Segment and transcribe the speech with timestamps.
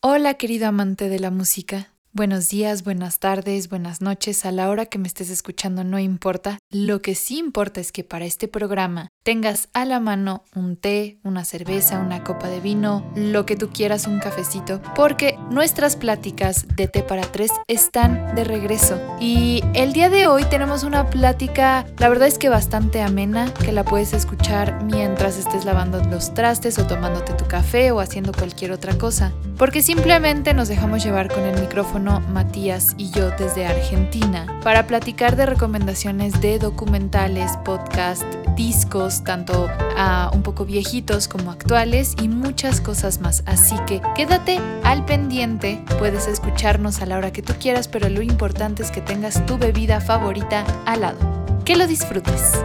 [0.00, 1.92] Hola querido amante de la música.
[2.18, 6.58] Buenos días, buenas tardes, buenas noches, a la hora que me estés escuchando no importa.
[6.68, 11.20] Lo que sí importa es que para este programa tengas a la mano un té,
[11.22, 16.66] una cerveza, una copa de vino, lo que tú quieras, un cafecito, porque nuestras pláticas
[16.74, 19.00] de té para tres están de regreso.
[19.20, 23.70] Y el día de hoy tenemos una plática, la verdad es que bastante amena, que
[23.70, 28.72] la puedes escuchar mientras estés lavando los trastes o tomándote tu café o haciendo cualquier
[28.72, 34.46] otra cosa, porque simplemente nos dejamos llevar con el micrófono Matías y yo desde Argentina
[34.62, 38.24] para platicar de recomendaciones de documentales, podcast,
[38.56, 43.42] discos, tanto ah, un poco viejitos como actuales y muchas cosas más.
[43.46, 48.22] Así que quédate al pendiente, puedes escucharnos a la hora que tú quieras, pero lo
[48.22, 51.18] importante es que tengas tu bebida favorita al lado.
[51.64, 52.64] Que lo disfrutes.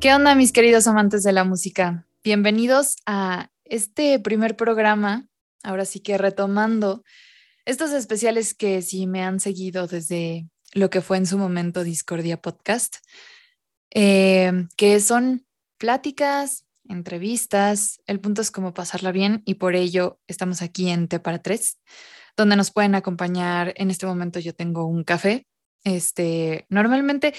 [0.00, 2.06] ¿Qué onda mis queridos amantes de la música?
[2.24, 5.28] Bienvenidos a este primer programa,
[5.62, 7.02] ahora sí que retomando
[7.64, 12.40] estos especiales que si me han seguido desde lo que fue en su momento Discordia
[12.40, 12.96] Podcast,
[13.90, 15.46] eh, que son
[15.78, 21.20] pláticas, entrevistas, el punto es como pasarla bien y por ello estamos aquí en T
[21.20, 21.78] para Tres,
[22.36, 23.74] donde nos pueden acompañar.
[23.76, 25.46] En este momento yo tengo un café,
[25.84, 27.34] este, normalmente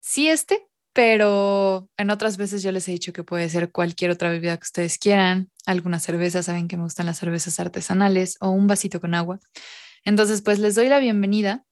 [0.00, 4.30] sí este, pero en otras veces yo les he dicho que puede ser cualquier otra
[4.30, 8.66] bebida que ustedes quieran, alguna cerveza, saben que me gustan las cervezas artesanales o un
[8.66, 9.38] vasito con agua.
[10.04, 11.64] Entonces, pues les doy la bienvenida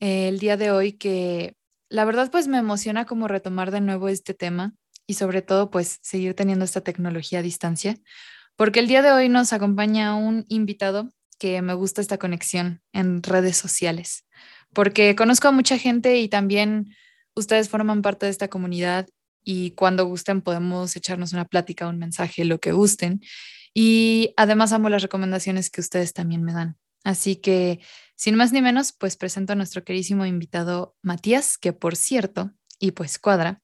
[0.00, 1.54] eh, el día de hoy que
[1.88, 4.74] la verdad pues me emociona como retomar de nuevo este tema
[5.06, 7.96] y sobre todo pues seguir teniendo esta tecnología a distancia,
[8.56, 13.22] porque el día de hoy nos acompaña un invitado que me gusta esta conexión en
[13.22, 14.26] redes sociales,
[14.72, 16.88] porque conozco a mucha gente y también
[17.36, 19.06] ustedes forman parte de esta comunidad
[19.44, 23.20] y cuando gusten podemos echarnos una plática, un mensaje, lo que gusten.
[23.72, 26.76] Y además amo las recomendaciones que ustedes también me dan.
[27.04, 27.80] Así que,
[28.16, 32.92] sin más ni menos, pues presento a nuestro querísimo invitado Matías, que por cierto, y
[32.92, 33.62] pues cuadra,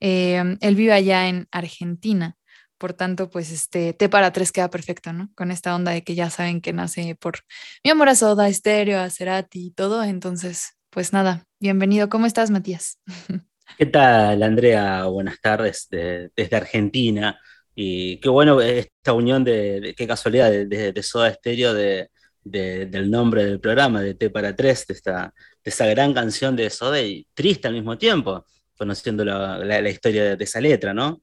[0.00, 2.36] eh, él vive allá en Argentina.
[2.78, 5.30] Por tanto, pues este T para tres queda perfecto, ¿no?
[5.34, 7.40] Con esta onda de que ya saben que nace por
[7.84, 10.04] mi amor a Soda, Estéreo, a Cerati y todo.
[10.04, 12.08] Entonces, pues nada, bienvenido.
[12.08, 12.98] ¿Cómo estás, Matías?
[13.78, 15.04] ¿Qué tal, Andrea?
[15.04, 17.38] Buenas tardes desde Argentina.
[17.74, 22.10] Y qué bueno esta unión de, qué casualidad, de, Soda Estéreo de,
[22.42, 25.32] del nombre del programa, de T para Tres, de, esta,
[25.62, 28.44] de esa gran canción de Soda y triste al mismo tiempo,
[28.76, 31.22] conociendo la, historia de, esa letra, ¿no?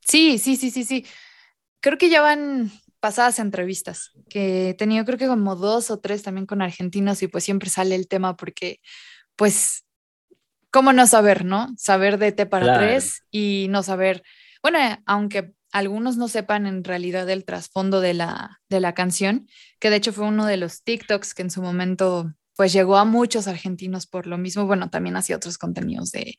[0.00, 1.04] Sí, sí, sí, sí, sí.
[1.80, 6.22] Creo que ya van pasadas entrevistas, que he tenido creo que como dos o tres
[6.22, 8.80] también con argentinos y pues siempre sale el tema porque
[9.40, 9.86] pues,
[10.70, 11.72] ¿cómo no saber, no?
[11.78, 14.22] Saber de T para tres y no saber,
[14.62, 19.48] bueno, aunque algunos no sepan en realidad el trasfondo de la, de la canción,
[19.78, 23.06] que de hecho fue uno de los TikToks que en su momento pues llegó a
[23.06, 26.36] muchos argentinos por lo mismo, bueno, también hacía otros contenidos de,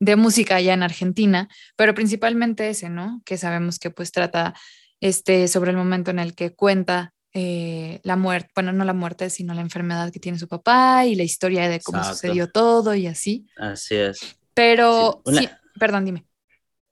[0.00, 3.22] de música allá en Argentina, pero principalmente ese, ¿no?
[3.24, 4.52] Que sabemos que pues trata
[5.00, 9.30] este, sobre el momento en el que cuenta eh, la muerte, bueno, no la muerte,
[9.30, 13.06] sino la enfermedad que tiene su papá y la historia de cómo sucedió todo y
[13.06, 13.46] así.
[13.56, 14.36] Así es.
[14.54, 15.48] Pero, sí,
[15.78, 16.26] perdón, dime.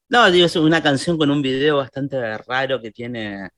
[0.08, 3.48] No, digo, es una canción con un video bastante raro que tiene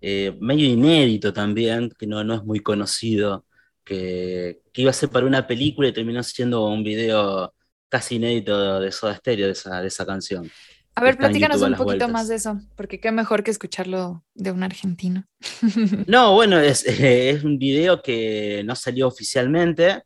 [0.00, 3.44] eh, medio inédito también, que no, no es muy conocido,
[3.84, 7.52] que, iba a ser para una película y terminó siendo un video
[7.88, 10.48] casi inédito de Soda Stereo de esa, de esa canción.
[10.98, 14.64] A ver, platícanos un poquito más de eso, porque qué mejor que escucharlo de un
[14.64, 15.24] argentino.
[16.08, 20.02] No, bueno, es, es, un video que no salió oficialmente,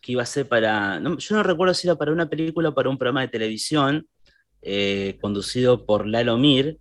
[0.00, 2.88] que iba a ser para, yo no recuerdo si era para una película o para
[2.88, 4.06] un programa de televisión,
[4.62, 6.78] eh, conducido por Lalo Mir,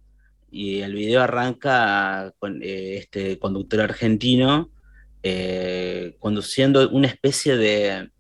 [0.51, 4.69] y el video arranca con eh, este conductor argentino
[5.23, 8.11] eh, conduciendo una especie de,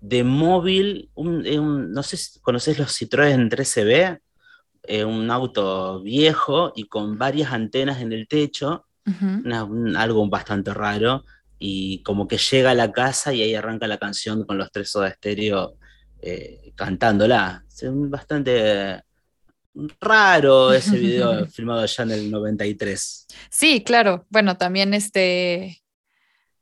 [0.00, 4.18] de móvil, no sé si conoces los Citroën 13B,
[5.06, 8.86] un auto viejo y con varias antenas en el techo,
[9.96, 11.24] algo bastante raro,
[11.58, 14.90] y como que llega a la casa y ahí arranca la canción con los tres
[14.90, 15.76] soda estéreo
[16.74, 17.64] cantándola.
[17.68, 19.02] Es bastante
[20.00, 23.26] raro ese video filmado ya en el 93.
[23.50, 24.26] Sí, claro.
[24.30, 25.82] Bueno, también este,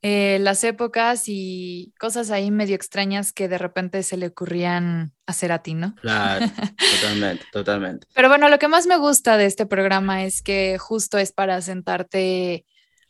[0.02, 5.52] eh, las épocas y cosas ahí medio extrañas que de repente se le ocurrían hacer
[5.52, 5.94] a ti, ¿no?
[5.96, 6.46] Claro,
[7.00, 8.06] totalmente, totalmente.
[8.12, 11.60] Pero bueno, lo que más me gusta de este programa es que justo es para
[11.62, 12.66] sentarte,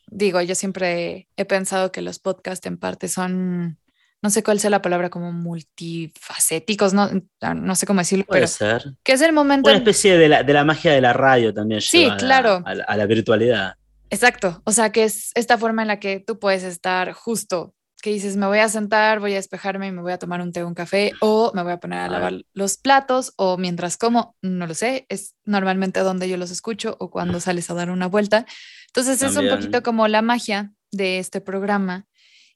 [0.06, 3.78] digo, yo siempre he pensado que los podcasts en parte son
[4.22, 7.10] no sé cuál sea la palabra, como multifacéticos, no,
[7.56, 8.94] no sé cómo decirlo, Puede ser.
[9.02, 9.68] Que es el momento.
[9.68, 11.80] Una especie de la, de la magia de la radio también.
[11.80, 12.62] Sí, claro.
[12.64, 13.74] A, la, virtualidad.
[14.12, 18.10] Exacto, o sea que es esta forma en la que tú puedes estar justo, que
[18.10, 20.62] dices, me voy a sentar, voy a despejarme y me voy a tomar un té
[20.62, 24.36] o un café, o me voy a poner a lavar los platos, o mientras como,
[24.42, 28.06] no lo sé, es normalmente donde yo los escucho o cuando sales a dar una
[28.06, 28.44] vuelta.
[28.88, 32.06] Entonces es un poquito como la magia de este programa.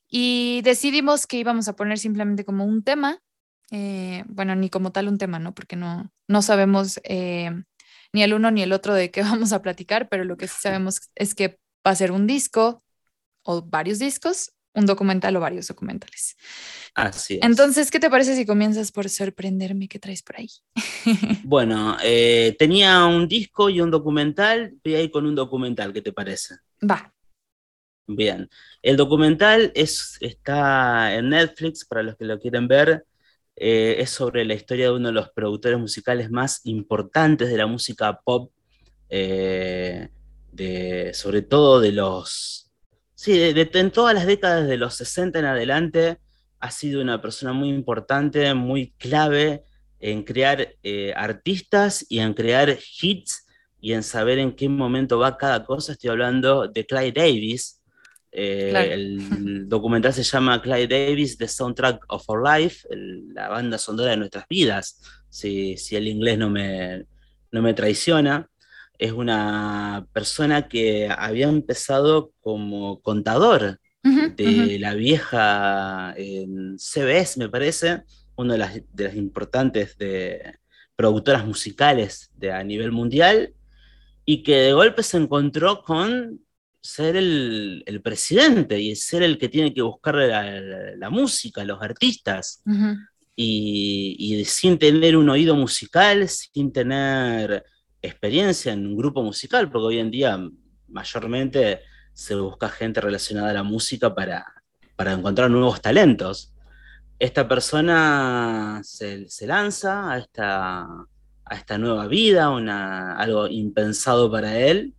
[0.09, 3.21] Y decidimos que íbamos a poner simplemente como un tema,
[3.71, 5.55] eh, bueno, ni como tal un tema, ¿no?
[5.55, 7.51] Porque no, no sabemos eh,
[8.17, 10.57] ni el uno ni el otro de qué vamos a platicar, pero lo que sí
[10.59, 12.83] sabemos es que va a ser un disco
[13.43, 16.37] o varios discos, un documental o varios documentales.
[16.95, 17.41] Así es.
[17.43, 19.87] Entonces, ¿qué te parece si comienzas por sorprenderme?
[19.87, 20.49] ¿Qué traes por ahí?
[21.45, 26.13] bueno, eh, tenía un disco y un documental, voy ahí con un documental, ¿qué te
[26.13, 26.57] parece?
[26.83, 27.13] Va.
[28.09, 28.49] Bien,
[28.83, 33.05] el documental es, está en Netflix para los que lo quieren ver.
[33.57, 37.67] Eh, es sobre la historia de uno de los productores musicales más importantes de la
[37.67, 38.53] música pop,
[39.09, 40.09] eh,
[41.15, 42.71] sobre todo de los...
[43.15, 46.19] Sí, de, en todas las décadas de los 60 en adelante,
[46.61, 49.65] ha sido una persona muy importante, muy clave
[50.01, 53.47] en crear eh, artistas y en crear hits
[53.81, 55.93] y en saber en qué momento va cada cosa.
[55.93, 57.76] Estoy hablando de Clyde Davis,
[58.39, 62.87] eh, el documental se llama Clyde Davis, The Soundtrack of Our Life,
[63.35, 65.01] la banda sonora de nuestras vidas,
[65.31, 67.07] si, si el inglés no me,
[67.51, 68.49] no me traiciona.
[68.99, 76.15] Es una persona que había empezado como contador de la vieja
[76.79, 78.03] CBS, me parece,
[78.37, 80.59] una de las, de las importantes de,
[80.95, 83.55] productoras musicales de, a nivel mundial,
[84.25, 86.41] y que de golpe se encontró con
[86.87, 92.63] ser el, presidente y ser el que tiene que buscar la, música, los artistas.
[93.35, 97.65] y, sin tener un oído musical, sin tener
[98.01, 100.39] experiencia en un grupo musical, porque hoy en día
[100.89, 101.81] mayormente
[102.13, 104.47] se busca gente relacionada a la música para,
[104.97, 106.55] para encontrar nuevos talentos.
[107.19, 114.95] Esta persona se, lanza a esta, a esta nueva vida, una, algo impensado para él,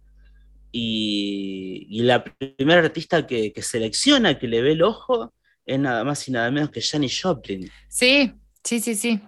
[0.72, 5.34] y, la primera artista que, selecciona, que le ve el ojo,
[5.66, 7.70] es nada más y nada menos que Janis Joplin.
[7.90, 8.34] Sí,
[8.64, 9.22] sí, sí, sí.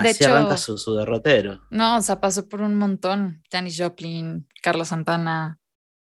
[0.00, 1.60] De Así arranca su, derrotero.
[1.70, 3.42] No, o sea, pasó por un montón.
[3.50, 5.58] Janis Joplin, Carlos Santana.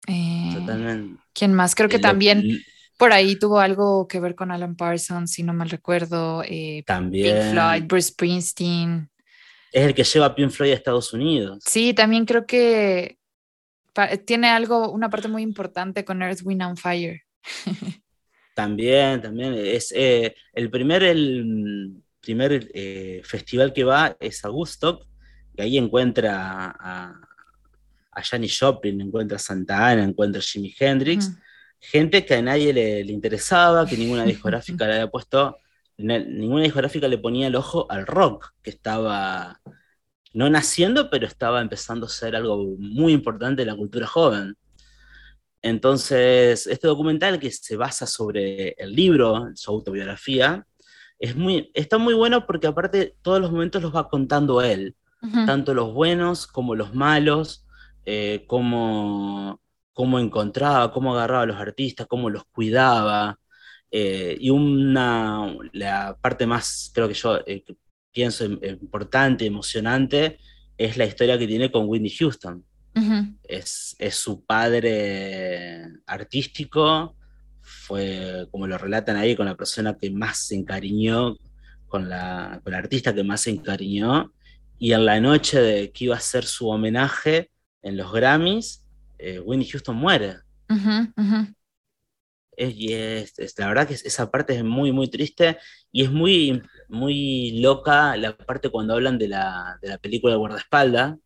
[0.07, 1.21] Eh, Totalmente.
[1.33, 1.73] ¿Quién más?
[1.75, 2.61] Creo que también
[2.97, 6.43] por ahí tuvo algo que ver con Alan Parsons, si no mal recuerdo.
[6.45, 7.37] Eh, también.
[7.37, 9.09] Pink Floyd, Bruce Springsteen.
[9.71, 11.59] Es el que lleva a Pink Floyd a Estados Unidos.
[11.65, 13.17] Sí, también creo que
[14.25, 17.21] tiene algo, una parte muy importante con Earth, Wind and Fire.
[18.55, 19.53] también, también.
[19.53, 25.05] Es, eh, el primer, el primer eh, festival que va es a Woodstock,
[25.55, 27.27] y ahí encuentra a,
[28.17, 31.31] a Janis Joplin, encuentra a Santa Ana, encuentra a Jimi Hendrix,
[31.79, 35.57] gente que a nadie le, interesaba, que ninguna discográfica le había puesto,
[35.97, 39.61] ninguna discográfica le ponía el ojo al rock que estaba
[40.33, 44.55] no naciendo, pero estaba empezando a ser algo muy importante en la cultura joven.
[45.61, 50.65] Entonces, este documental que se basa sobre el libro, su autobiografía,
[51.19, 54.95] es muy, está muy bueno porque aparte todos los momentos los va contando él,
[55.45, 57.65] tanto los buenos como los malos,
[58.05, 59.59] eh, cómo,
[59.97, 63.39] encontraba, cómo agarraba a los artistas, cómo los cuidaba.
[63.89, 67.63] Eh, y una, la parte más, creo que yo, eh,
[68.11, 70.37] pienso importante, emocionante,
[70.77, 72.63] es la historia que tiene con Whitney Houston.
[73.43, 77.15] es, su padre artístico,
[77.61, 81.37] fue, como lo relatan ahí, con la persona que más se encariñó,
[81.87, 84.31] con la, con artista que más se encariñó,
[84.79, 87.49] y en la noche de que iba a ser su homenaje
[87.81, 88.83] en los Grammys,
[89.17, 90.37] eh, Whitney Houston muere.
[92.57, 95.57] Y es, la verdad que esa parte es muy, muy triste
[95.91, 100.39] y es muy muy loca la parte cuando hablan de la, de la película de
[100.39, 101.17] guardaespaldas,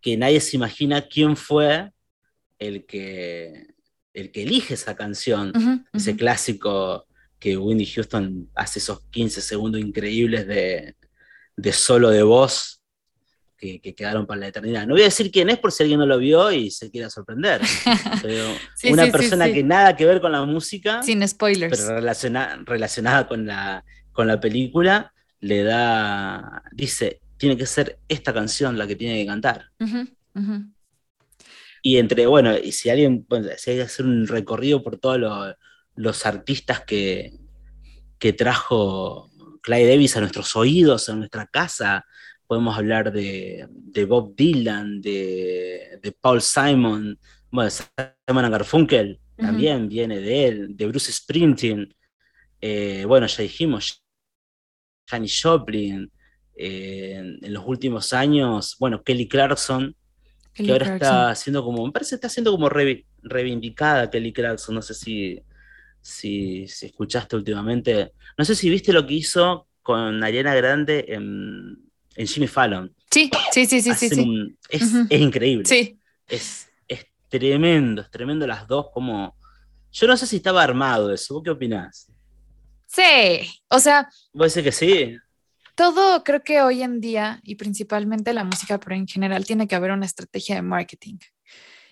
[0.00, 1.92] que nadie se imagina quién fue
[2.58, 3.74] el que,
[4.14, 5.52] el que elige esa canción,
[5.92, 7.06] ese clásico
[7.38, 10.96] que Windy Houston hace esos 15 segundos increíbles de,
[11.56, 12.75] de solo de voz
[13.56, 14.86] que, quedaron para la eternidad.
[14.86, 17.10] No voy a decir quién es por si alguien no lo vio y se quiera
[17.10, 17.60] sorprender.
[18.90, 21.02] una persona que nada que ver con la música.
[21.02, 21.80] Sin spoilers.
[21.80, 22.00] Pero
[22.64, 28.86] relacionada con la, con la película, le da, dice, tiene que ser esta canción la
[28.86, 29.70] que tiene que cantar.
[31.82, 35.56] Y entre, bueno, y si alguien, si hay que hacer un recorrido por todos
[35.94, 37.32] los artistas que,
[38.18, 39.30] que trajo
[39.62, 42.04] Clyde Davis a nuestros oídos, a nuestra casa,
[42.46, 43.68] podemos hablar de,
[44.08, 47.18] Bob Dylan, de, Paul Simon,
[47.50, 51.94] bueno, Simon Garfunkel también viene de él, de Bruce Springsteen,
[52.60, 54.02] eh, bueno, ya dijimos,
[55.06, 56.10] Janis Joplin,
[56.56, 59.94] eh, en los últimos años, bueno, Kelly Clarkson,
[60.54, 64.80] que ahora está haciendo como, me parece que está siendo como reivindicada Kelly Clarkson, no
[64.80, 65.42] sé si,
[66.00, 71.85] si, escuchaste últimamente, no sé si viste lo que hizo con Ariana Grande en,
[72.24, 72.94] Jimmy Fallon.
[73.10, 75.64] Sí, sí, sí, sí, sí, es, increíble.
[75.66, 75.98] Sí.
[76.26, 79.36] Es, es tremendo, es tremendo las dos, como...
[79.92, 82.12] Yo no sé si estaba armado eso, ¿vos qué opinás?
[82.86, 84.08] Sí, o sea...
[84.32, 85.18] ¿Vos decís que sí?
[85.76, 89.76] todo creo que hoy en día, y principalmente la música, pero en general, tiene que
[89.76, 91.18] haber una estrategia de marketing.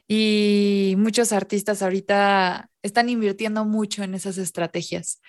[0.09, 5.21] Y muchos artistas ahorita están invirtiendo mucho en esas estrategias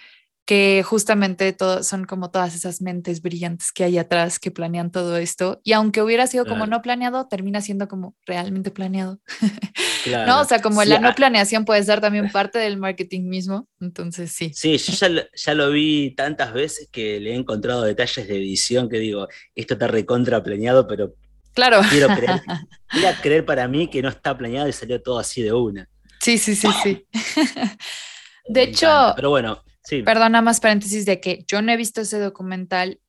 [0.46, 5.60] que justamente son como todas esas mentes brillantes que hay atrás que planean todo esto.
[5.64, 9.20] Y aunque hubiera sido como no planeado, termina siendo como realmente planeado.
[10.28, 10.42] ¿No?
[10.42, 13.68] O sea, como la no planeación puede ser también parte del marketing mismo.
[13.82, 14.52] Entonces, sí.
[14.54, 18.88] Sí, yo ya, ya, lo vi tantas veces que le he encontrado detalles de edición
[18.88, 21.16] que digo, esto está recontra planeado, pero
[21.56, 21.82] claro.
[21.90, 22.42] quiero creer,
[22.88, 25.90] quiero creer para mí que no está planeado y salió todo así de una.
[26.22, 27.08] Sí, sí, sí, sí.
[28.48, 29.64] de hecho, pero bueno,
[30.04, 33.00] Perdona más paréntesis de que yo no he visto ese documental,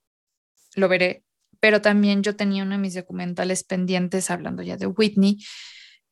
[0.75, 1.25] lo veré,
[1.61, 5.39] pero también yo tenía uno de mis documentales pendientes hablando ya de Whitney,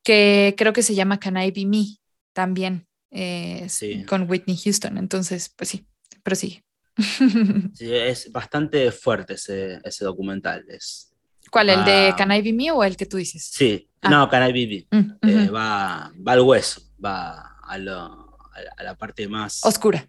[0.02, 1.84] que creo que se llama Can I Be Me
[2.32, 3.66] también, eh,
[4.06, 4.98] con Whitney Houston.
[4.98, 5.86] Entonces, pues sí,
[6.22, 6.62] pero sí.
[7.74, 10.64] sí es bastante fuerte ese, ese documental.
[10.68, 11.12] Es,
[11.50, 11.70] ¿Cuál?
[11.70, 13.50] ¿El de Can I Be Me o el que tú dices?
[13.52, 14.10] Sí, ah.
[14.10, 14.98] no, Can I Be Me.
[14.98, 18.38] Mm, eh, va, va al hueso, va a, lo,
[18.76, 19.64] a la parte más...
[19.64, 20.08] Oscura.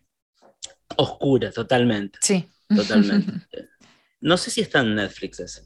[0.97, 2.19] Oscura, totalmente.
[2.21, 2.49] Sí.
[2.67, 3.47] Totalmente.
[4.21, 5.63] no sé si está en Netflix ese.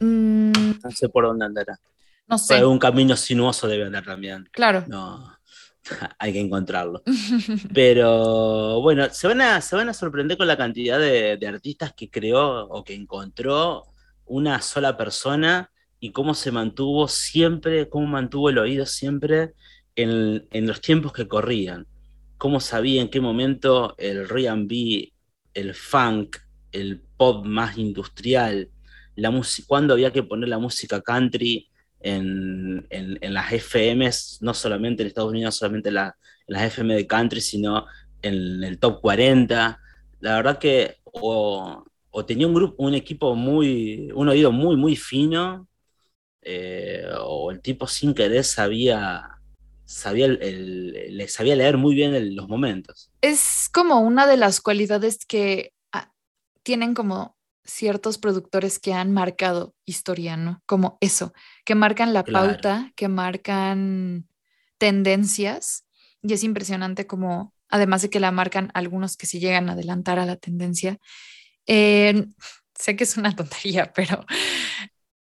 [0.00, 0.52] Mm.
[0.82, 1.78] No sé por dónde andará.
[2.26, 2.64] No sé.
[2.64, 4.48] un camino sinuoso debe andar también.
[4.52, 4.84] Claro.
[4.88, 5.38] No,
[6.18, 7.02] hay que encontrarlo.
[7.74, 12.10] Pero bueno, se van a, se van a sorprender con la cantidad de, artistas que
[12.10, 13.84] creó o que encontró
[14.24, 15.70] una sola persona
[16.00, 19.52] y cómo se mantuvo siempre, cómo mantuvo el oído siempre
[19.94, 21.86] en, en los tiempos que corrían
[22.42, 25.12] cómo sabía en qué momento el RB,
[25.54, 26.38] el funk,
[26.72, 28.68] el pop más industrial,
[29.14, 29.30] la
[29.64, 31.70] cuándo había que poner la música country
[32.00, 32.84] en,
[33.20, 36.14] las FMs, no solamente en Estados Unidos, solamente en, las
[36.48, 37.86] FM de country, sino
[38.22, 39.80] en el top 40.
[40.18, 41.84] La verdad que o,
[42.26, 45.68] tenía un grupo, un equipo muy, un oído muy, muy fino,
[46.40, 49.38] eh, o el tipo sin querer sabía
[49.84, 53.10] sabía, le sabía leer muy bien los momentos.
[53.20, 56.12] Es como una de las cualidades que ah,
[56.62, 60.62] tienen como ciertos productores que han marcado historia, ¿no?
[60.66, 61.32] Como eso,
[61.64, 64.26] que marcan la pauta, que marcan
[64.78, 65.84] tendencias.
[66.22, 70.18] Y es impresionante como, además de que la marcan algunos que sí llegan a adelantar
[70.18, 70.98] a la tendencia.
[71.66, 74.24] sé que es una tontería, pero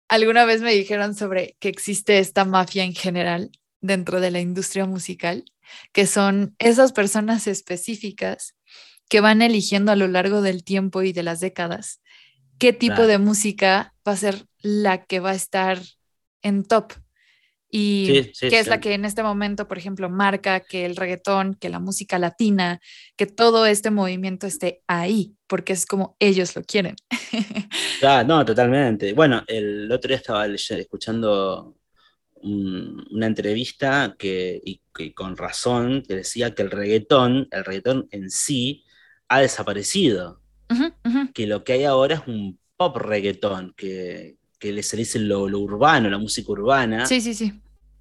[0.07, 3.51] alguna vez me dijeron sobre que existe esta mafia en general
[3.83, 5.45] dentro de la industria musical,
[5.91, 8.55] que son esas personas específicas
[9.09, 11.99] que van eligiendo a lo largo del tiempo y de las décadas
[12.63, 15.79] qué tipo de música va a ser la que va a estar
[16.41, 16.93] en top.
[17.69, 21.67] Y qué es la que en este momento, por ejemplo, marca que el reggaetón, que
[21.67, 22.79] la música latina,
[23.17, 26.95] que todo este movimiento esté ahí, porque es como ellos lo quieren.
[28.05, 29.13] Ah, no, totalmente.
[29.13, 31.77] Bueno, el otro día estaba escuchando
[32.43, 34.81] una entrevista que, y,
[35.13, 38.83] con razón, que decía que el reggaetón, el reggaetón en sí,
[39.27, 40.39] ha desaparecido.
[41.33, 46.09] Que lo que hay ahora es un pop reggaetón, que, que se dice lo, urbano,
[46.09, 47.05] la música urbana.
[47.05, 47.53] Sí, sí, sí.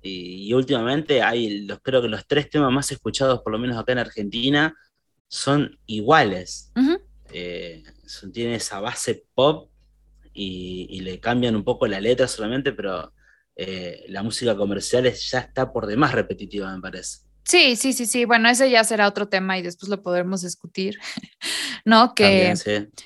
[0.03, 3.93] Y, últimamente hay, los, creo que los tres temas más escuchados, por lo menos acá
[3.93, 4.75] en Argentina,
[5.29, 6.73] son iguales.
[7.33, 7.83] Eh,
[8.33, 9.71] tienen esa base pop
[10.35, 13.13] y, y, le cambian un poco la letra solamente, pero
[13.57, 17.19] eh, la música comercial ya está por demás repetitiva, me parece.
[17.45, 18.25] Sí, sí, sí, sí.
[18.25, 20.99] Bueno, ese ya será otro tema y después lo podremos discutir,
[21.85, 22.15] ¿no?
[22.15, 22.55] Que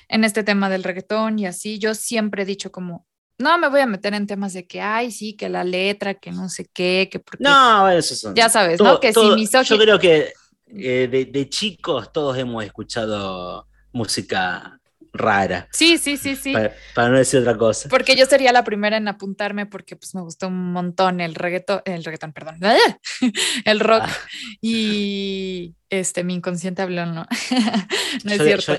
[0.07, 3.07] en este tema del reggaetón y así, yo siempre he dicho como,
[3.39, 6.31] no me voy a meter en temas de que, ay, sí, que la letra, que
[6.31, 7.43] no sé qué, que porque...
[7.43, 8.35] No, eso son...
[8.35, 8.99] Ya sabes, ¿no?
[8.99, 10.33] Que si mis Yo creo que
[10.67, 14.79] eh, de, de, chicos todos hemos escuchado música
[15.17, 15.67] rara.
[15.71, 16.53] Sí, sí, sí, sí.
[16.93, 17.89] Para, no decir otra cosa.
[17.89, 21.81] Porque yo sería la primera en apuntarme porque pues me gustó un montón el reggaetón,
[21.85, 22.59] el reggaetón, perdón,
[23.65, 24.17] el rock ah.
[24.61, 27.27] y este, mi inconsciente habló, ¿no?
[28.23, 28.73] no es cierto.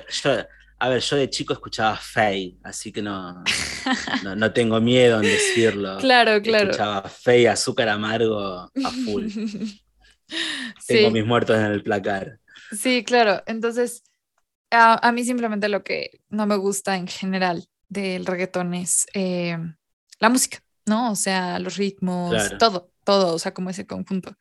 [0.81, 3.43] A ver, yo de chico escuchaba Faye, así que no,
[4.23, 5.99] no, tengo miedo en decirlo.
[5.99, 6.71] Claro, claro.
[6.71, 9.27] Escuchaba Faye, azúcar amargo a full.
[10.87, 12.39] tengo mis muertos en el placar.
[12.71, 13.43] Sí, claro.
[13.47, 14.05] Entonces,
[14.71, 19.57] a, mí simplemente lo que no me gusta en general del reggaetón es eh,
[20.19, 21.13] la música, ¿no?
[21.13, 24.37] O sea, los ritmos, todo, todo, o sea, como ese conjunto.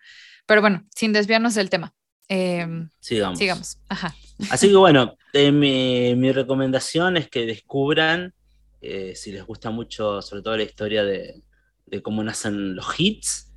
[0.45, 1.93] Pero bueno, sin desviarnos del tema.
[2.27, 3.39] Em, sigamos.
[3.39, 3.77] Sigamos.
[3.87, 4.15] Ajá.
[4.49, 8.33] Así que bueno, eh, mi, recomendación es que descubran,
[8.81, 11.41] eh, si les gusta mucho, sobre todo la historia de,
[12.03, 13.51] cómo nacen los hits,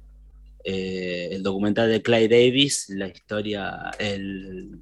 [0.64, 4.80] eh, el documental de Clay Davis, la historia, el,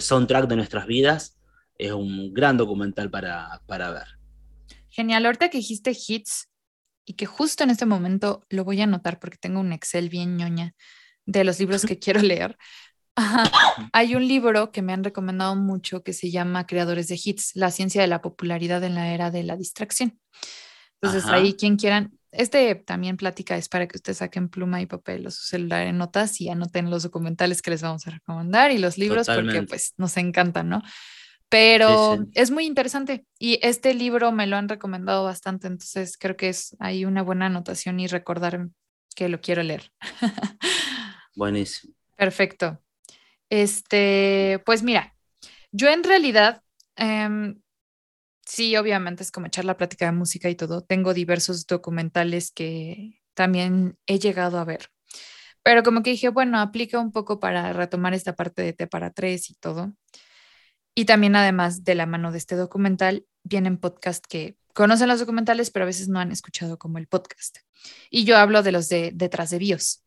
[0.00, 1.38] soundtrack de nuestras vidas,
[1.78, 4.06] es un gran documental para, para ver.
[4.88, 6.48] Genial, ahorita que dijiste hits
[7.04, 10.36] y que justo en este momento lo voy a anotar porque tengo un Excel bien
[10.36, 10.74] ñoña
[11.26, 12.56] de los libros que quiero leer.
[13.92, 17.70] Hay un libro que me han recomendado mucho que se llama Creadores de Hits, la
[17.70, 20.18] ciencia de la popularidad en la era de la distracción.
[21.00, 25.26] Entonces ahí quien quieran, este también plática es para que ustedes saquen pluma y papel
[25.26, 28.78] o su celular en notas y anoten los documentales que les vamos a recomendar y
[28.78, 30.82] los libros porque pues nos encantan, ¿no?
[31.48, 36.48] Pero es muy interesante y este libro me lo han recomendado bastante, entonces creo que
[36.48, 38.68] es ahí una buena anotación y recordar
[39.14, 39.92] que lo quiero leer.
[41.36, 41.94] Buenísimo.
[42.16, 42.80] Perfecto.
[43.50, 45.14] Este, pues mira,
[45.72, 46.62] yo en realidad,
[46.96, 47.60] em,
[48.52, 50.82] sí, obviamente es como echar la plática de música y todo.
[50.82, 54.90] Tengo diversos documentales que también he llegado a ver.
[55.62, 59.10] Pero como que dije, bueno, aplica un poco para retomar esta parte de T para
[59.12, 59.92] tres y todo.
[60.94, 65.70] Y también además de la mano de este documental, vienen podcasts que conocen los documentales,
[65.70, 67.58] pero a veces no han escuchado como el podcast.
[68.10, 70.04] Y yo hablo de los de detrás de BIOS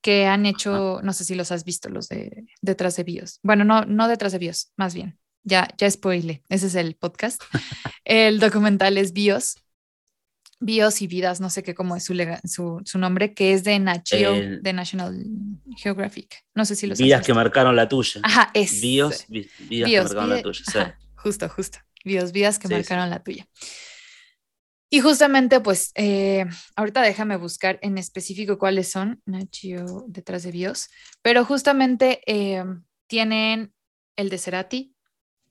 [0.00, 3.40] que han hecho, no sé si los has visto, los de detrás de BIOS.
[3.42, 5.18] Bueno, no, no detrás de BIOS, más bien.
[5.44, 7.42] Ya, ya spoile, ese es el podcast.
[8.04, 9.56] el documental es BIOS,
[10.60, 14.72] BIOS y Vidas, no sé qué cómo es su, su, nombre, que es de de
[14.72, 15.24] National
[15.76, 16.44] Geographic.
[16.54, 18.20] No sé si los Vidas que marcaron la tuya.
[18.22, 18.80] Ajá, es.
[18.80, 20.98] BIOS, vidas que marcaron la tuya.
[21.14, 21.78] justo, justo.
[22.04, 23.46] BIOS, vidas que marcaron la tuya.
[24.90, 30.88] Y justamente, pues, eh, ahorita déjame buscar en específico cuáles son, Nachio detrás de Bios,
[31.20, 32.64] pero justamente eh,
[33.08, 33.74] tienen
[34.16, 34.93] el de Cerati,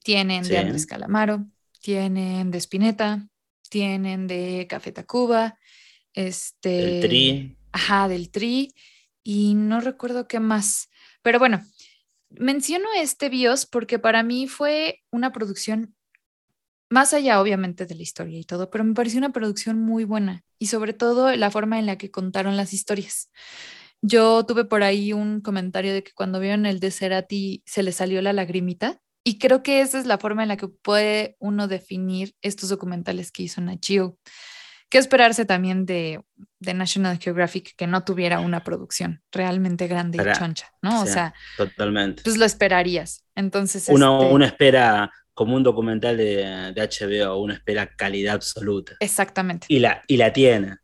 [0.03, 1.45] tienen de Andrés Calamaro,
[1.81, 3.27] tienen de Spinetta,
[3.69, 5.57] tienen de Café Tacuba,
[6.13, 6.69] este...
[6.69, 7.57] Del Tri.
[7.71, 8.73] Ajá, del Tri,
[9.23, 10.89] y no recuerdo qué más,
[11.23, 11.63] pero bueno,
[12.29, 15.95] menciono este BIOS porque para mí fue una producción
[16.89, 20.43] más allá obviamente de la historia y todo, pero me pareció una producción muy buena
[20.59, 23.31] y sobre todo la forma en la que contaron las historias.
[24.01, 27.93] Yo tuve por ahí un comentario de que cuando vieron el de Cerati se le
[27.93, 31.67] salió la lagrimita y creo que esa es la forma en la que puede uno
[31.67, 34.17] definir estos documentales que hizo Nachio.
[34.89, 36.21] ¿Qué esperarse también de,
[36.59, 41.01] de, National Geographic que no tuviera una producción realmente grande y choncha, ¿no?
[41.01, 42.21] O sea, totalmente.
[42.21, 43.25] Pues lo esperarías.
[43.33, 48.93] Entonces, uno, este uno espera como un documental de, HBO, uno espera calidad absoluta.
[48.99, 49.65] Exactamente.
[49.67, 50.75] Y la, y la tiene.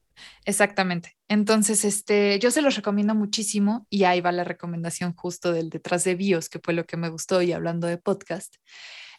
[0.43, 1.18] Exactamente.
[1.29, 6.03] Entonces, este, yo se los recomiendo muchísimo y ahí va la recomendación justo del detrás
[6.03, 8.55] de BIOS, que fue lo que me gustó y hablando de podcast.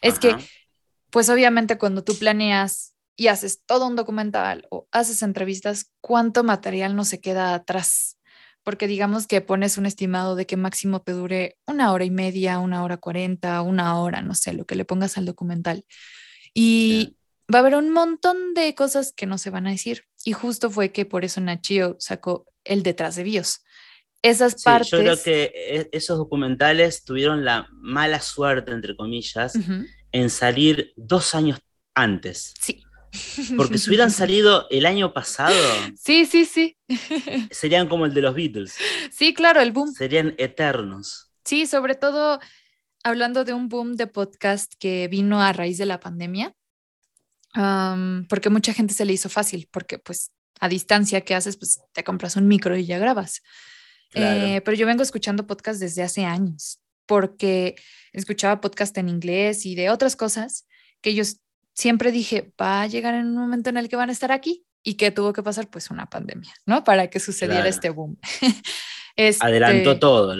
[0.01, 0.35] Es que,
[1.09, 6.95] pues obviamente cuando tú planeas y haces todo un documental o haces entrevistas, ¿cuánto material
[6.95, 8.17] no se queda atrás?
[8.63, 12.59] porque digamos que pones un estimado de que máximo te dure una hora y media,
[12.59, 15.85] una hora cuarenta, una hora, no sé, lo que le pongas al documental.
[16.53, 17.17] Y
[17.53, 20.05] va a haber un montón de cosas que no se van a decir.
[20.25, 23.63] Y justo fue que por eso Nachio sacó el detrás de BIOS.
[24.21, 24.91] Esas partes.
[24.91, 29.53] Yo creo que e, esos documentales tuvieron la mala suerte, entre comillas,
[30.11, 31.59] en salir dos años
[31.95, 32.53] antes.
[32.61, 32.83] Sí.
[33.57, 35.55] Porque si hubieran salido el año pasado.
[35.97, 36.77] Sí, sí, sí.
[37.51, 38.75] Serían como el de los Beatles.
[39.11, 39.91] Sí, claro, el boom.
[39.93, 41.31] Serían eternos.
[41.43, 42.39] Sí, sobre todo
[43.03, 46.55] hablando de un boom de podcast que vino a raíz de la pandemia.
[47.53, 52.03] Porque mucha gente se le hizo fácil, porque pues a distancia que haces, pues te
[52.03, 53.41] compras un micro y ya grabas.
[54.13, 57.75] Eh, pero yo vengo escuchando podcast desde hace años, porque
[58.13, 60.67] escuchaba podcast en inglés y de otras cosas
[61.01, 61.37] que ellos
[61.73, 64.65] siempre dije, va a llegar en un momento en el que van a estar aquí.
[64.83, 65.69] ¿Y qué tuvo que pasar?
[65.69, 66.83] Pues una pandemia, ¿no?
[66.83, 68.17] Para que sucediera este boom.
[69.17, 70.35] Este, adelantó todo.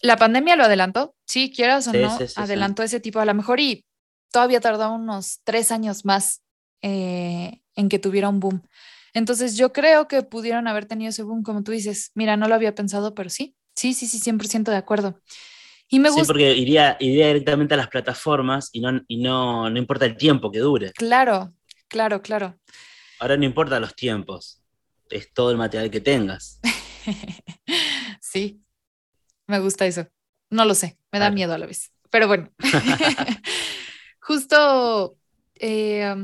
[0.00, 0.16] La...
[0.16, 3.84] pandemia lo adelantó, sí, quieras o no, adelantó ese tipo a lo mejor y
[4.32, 6.40] todavía tardó unos tres años más
[6.84, 8.62] eh, en que tuviera un boom.
[9.14, 12.12] Entonces yo creo que pudieron haber tenido ese boom, como tú dices.
[12.14, 15.20] Mira, no lo había pensado, pero sí, sí, sí, sí, 100% de acuerdo.
[15.88, 19.70] Y me Sí, gusta, porque iría, iría directamente a las plataformas y no, y no,
[19.70, 20.92] no importa el tiempo que dure.
[20.92, 21.52] claro,
[21.88, 22.58] claro, claro.
[23.20, 24.60] Ahora no importa los tiempos,
[25.10, 26.60] es todo el material que tengas.
[28.20, 28.62] Sí,
[29.46, 30.08] me gusta eso.
[30.50, 31.34] No lo sé, me da Claro.
[31.34, 31.92] miedo a la vez.
[32.10, 32.50] Pero bueno,
[34.20, 35.18] justo
[35.56, 36.14] eh,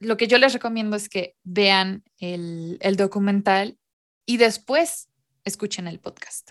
[0.00, 3.78] lo que yo les recomiendo es que vean el, el documental
[4.26, 5.08] y después
[5.44, 6.50] escuchen el podcast.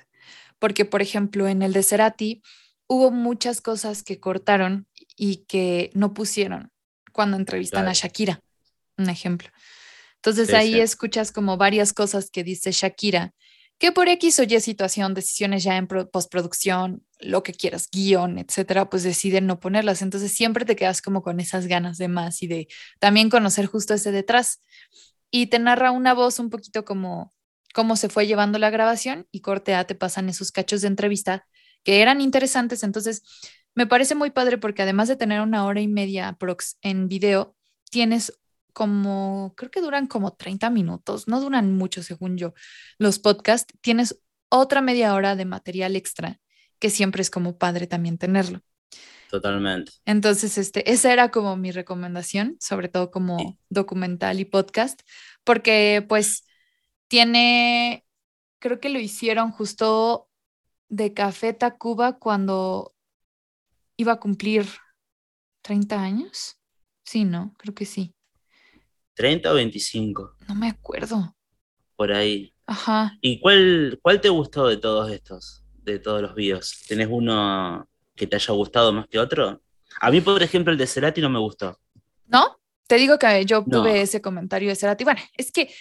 [0.60, 2.42] Porque, por ejemplo, en el de Cerati
[2.88, 6.72] hubo muchas cosas que cortaron y que no pusieron
[7.12, 7.94] cuando entrevistan a.
[7.94, 8.42] Shakira,
[8.98, 9.50] un ejemplo.
[10.16, 10.80] Entonces Sí, ahí sí.
[10.80, 13.34] escuchas como varias cosas que dice Shakira,
[13.80, 18.38] que por X o Y situación, decisiones ya en pro- postproducción, lo que quieras, guion,
[18.40, 20.02] etcétera, pues deciden no ponerlas.
[20.02, 22.68] Entonces siempre te quedas como con esas ganas de más y de
[23.00, 24.64] también conocer justo ese detrás.
[25.32, 27.34] Y te narra una voz un poquito como
[27.74, 31.46] cómo se fue llevando la grabación y corte A te pasan esos cachos de entrevista
[31.84, 32.84] que eran interesantes.
[32.84, 33.24] Entonces
[33.76, 37.56] me parece muy padre porque además de tener una hora y media prox en video,
[37.92, 38.34] tienes
[38.78, 42.54] como, creo que duran como 30 minutos, no duran mucho según yo,
[43.00, 46.40] los podcasts, tienes otra media hora de material extra,
[46.80, 48.62] que siempre es como padre también tenerlo.
[49.32, 49.94] Totalmente.
[50.06, 53.58] Entonces, este, esa era como mi recomendación, sobre todo como Sí.
[53.70, 55.02] documental y podcast,
[55.44, 56.46] porque pues
[57.08, 58.06] tiene,
[58.60, 60.30] creo que lo hicieron justo
[60.90, 62.94] de Café Tacuba cuando
[63.98, 64.68] iba a cumplir
[65.64, 66.58] 30 años.
[67.06, 67.54] Sí, ¿no?
[67.58, 68.14] Creo que sí.
[69.18, 70.36] ¿30 o 25?
[70.48, 71.36] No me acuerdo.
[71.96, 72.54] Por ahí.
[72.68, 73.18] Ajá.
[73.22, 75.64] ¿Y cuál, cuál te gustó de todos estos?
[75.84, 76.84] De todos los videos.
[76.88, 79.62] ¿Tenés uno que te haya gustado más que otro?
[80.02, 81.80] A mí, por ejemplo, el de Cerati no me gustó.
[82.28, 82.60] ¿No?
[82.88, 83.80] Te digo que yo No.
[83.82, 85.04] tuve ese comentario de Cerati.
[85.04, 85.74] Bueno, es que,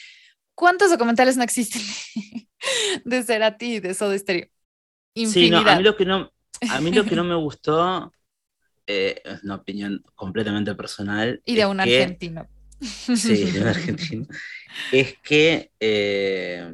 [0.55, 1.83] ¿cuántos documentales no existen
[3.05, 4.47] de Cerati y de Soda Stereo?
[5.15, 5.77] Sí, no, a Infinidad.
[5.79, 6.31] mí lo que no,
[6.71, 8.13] a mí lo que no me gustó,
[8.87, 11.43] eh, es una opinión completamente personal.
[11.45, 12.47] y de un que- argentino.
[12.81, 14.27] Sí, de un argentino.
[14.93, 16.71] Es que, eh,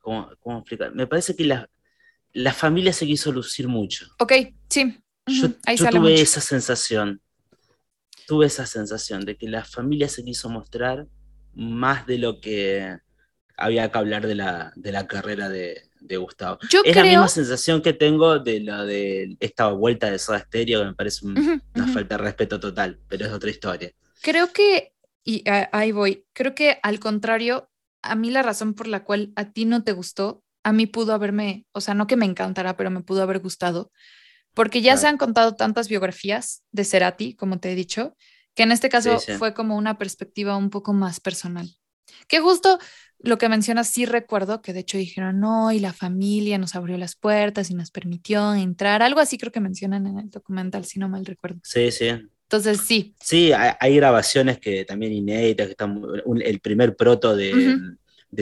[0.00, 0.94] ¿cómo, cómo explicar?
[0.94, 1.68] Me parece que la,
[2.32, 4.06] la familia se quiso lucir mucho.
[4.18, 4.32] Ok,
[4.68, 4.98] sí.
[5.26, 6.22] Yo, ujú, Ahí yo sale tuve mucho.
[6.22, 7.20] esa sensación,
[8.26, 11.06] tuve esa sensación de que la familia se quiso mostrar
[11.54, 12.98] más de lo que
[13.56, 16.58] había que hablar de la, de la carrera de, de Gustavo.
[16.70, 20.80] Yo es la misma sensación que tengo de la de esta vuelta de Soda Stereo,
[20.80, 23.92] que me parece un- una falta de respeto total, pero es otra historia.
[24.22, 24.92] Creo que,
[25.24, 27.70] y ahí voy, creo que al contrario,
[28.02, 31.14] a mí la razón por la cual a ti no te gustó, a mí pudo
[31.14, 33.90] haberme, o sea, no que me encantara, pero me pudo haber gustado,
[34.54, 38.16] porque ya se han contado tantas biografías de Cerati, como te he dicho,
[38.54, 39.38] que en este caso Sí, sí.
[39.38, 41.70] fue como una perspectiva un poco más personal.
[42.28, 42.78] Que justo
[43.20, 46.98] lo que mencionas, sí recuerdo que de hecho dijeron, no, y la familia nos abrió
[46.98, 50.98] las puertas y nos permitió entrar, algo así creo que mencionan en el documental, si
[50.98, 51.60] no mal recuerdo.
[51.62, 52.10] Sí, sí.
[52.50, 57.36] Entonces, sí, Sí, hay, hay grabaciones que también inéditas, que están, un- el primer proto
[57.36, 57.76] de,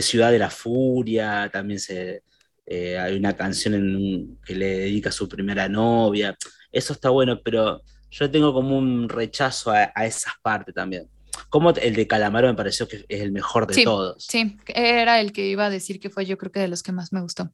[0.00, 2.22] Ciudad de la Furia, también se,
[2.64, 6.34] eh, hay una canción en un- que le dedica a su primera novia,
[6.72, 11.06] eso está bueno, pero yo tengo como un rechazo a, a esas partes también.
[11.50, 14.24] Como el de Calamaro me pareció que es el mejor de Sí, todos.
[14.26, 16.92] Sí, era el que iba a decir que fue yo creo que de los que
[16.92, 17.52] más me gustó.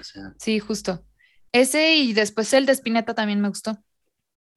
[0.00, 1.04] O sea, Sí, justo.
[1.52, 3.76] Ese y después el de Spinetta también me gustó.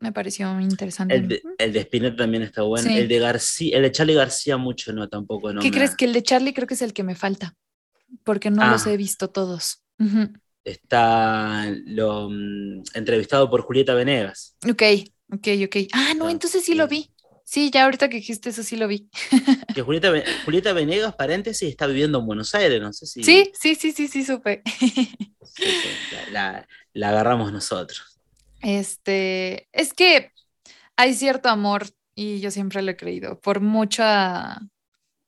[0.05, 1.15] Me pareció muy interesante.
[1.15, 2.87] el, de, el de Spinetta también está bueno.
[2.87, 2.95] Sí.
[2.95, 5.95] El de García, el de Charlie García mucho no, tampoco no ¿Qué me- crees?
[5.95, 7.55] Que el de Charlie creo que es el que me falta,
[8.23, 8.91] porque no los Ah.
[8.91, 9.81] he visto todos.
[10.63, 14.55] Está lo, mm, entrevistado por Julieta Venegas.
[14.69, 14.83] Ok,
[15.33, 15.75] ok, ok.
[15.93, 17.11] Ah, no, Ah, entonces sí lo vi.
[17.43, 19.07] Sí, ya ahorita que dijiste eso sí lo vi.
[19.75, 20.11] Que Julieta,
[20.45, 24.07] Julieta Venegas, paréntesis, está viviendo en Buenos Aires, no sé si Sí, sí, sí, sí,
[24.07, 24.61] sí, supe.
[24.79, 24.87] sí,
[25.55, 25.65] sí,
[26.11, 28.14] la, la- la agarramos nosotros.
[28.65, 30.31] Este, es que
[30.97, 34.59] hay cierto amor, y yo siempre lo he creído, por mucha,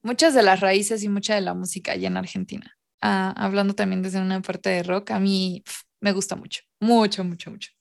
[0.04, 2.78] muchas de las raíces y mucha de la música allá en Argentina.
[3.02, 5.64] Ah, hablando también desde una parte de rock, a mí
[6.02, 7.72] me gusta mucho, mucho, mucho, mucho.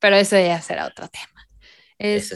[0.00, 1.48] Pero eso ya será otro tema.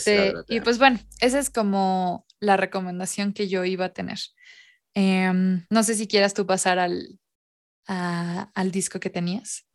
[0.05, 4.19] Será Este, y pues bueno, esa es como la recomendación que yo iba a tener.
[4.95, 7.21] Em, no sé si quieras tú pasar al,
[7.89, 9.67] a- al disco que tenías.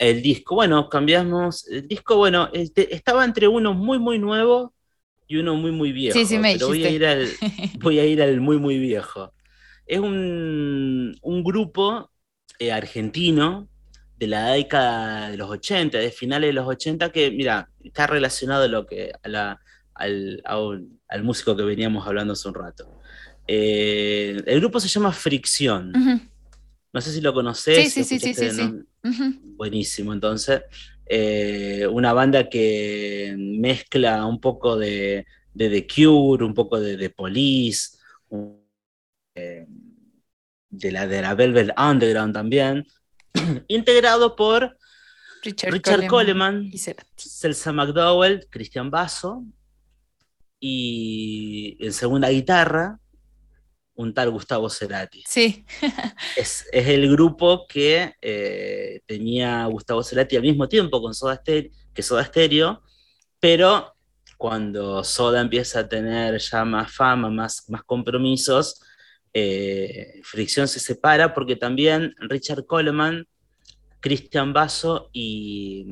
[0.00, 1.68] El disco, bueno, cambiamos.
[1.68, 4.74] El disco, bueno, este, estaba entre uno muy, muy nuevo
[5.28, 6.18] y uno muy, muy viejo.
[6.18, 7.40] Sí, sí me pero voy a, ir al,
[7.72, 9.34] voy a ir al muy, muy viejo.
[9.86, 12.10] Es un, un grupo
[12.58, 13.68] eh, argentino
[14.16, 18.64] de la década de los 80, de finales de los 80, que, mira, está relacionado
[18.64, 19.60] a lo que, a la-
[19.94, 23.00] al, a un- al músico que veníamos hablando hace un rato.
[23.48, 26.02] Eh, el grupo se llama Fricción.
[26.92, 27.92] No sé si lo conoces.
[27.92, 30.12] Sí, sí, sí, sí, sí, de buenísimo.
[30.12, 30.62] Entonces,
[31.06, 37.98] eh, una banda que mezcla un poco de, The Cure, un poco de The Police,
[39.34, 39.66] eh,
[40.68, 42.86] de, la, de la Velvet Underground también,
[43.68, 44.76] integrado por
[45.42, 49.44] Richard, Coleman, y Celsa McDowell, Christian Basso,
[50.60, 53.00] y en segunda guitarra,
[54.00, 55.22] un tal Gustavo Cerati.
[55.26, 55.64] Sí.
[56.36, 62.02] es, el grupo que eh, tenía Gustavo Cerati al mismo tiempo con Soda Stereo, que
[62.02, 62.82] Soda Stereo,
[63.38, 63.94] pero
[64.38, 68.80] cuando Soda empieza a tener ya más fama, más, más compromisos,
[69.32, 73.26] eh, Fricción se separa porque también Richard Coleman
[74.00, 75.86] Cristian Basso y.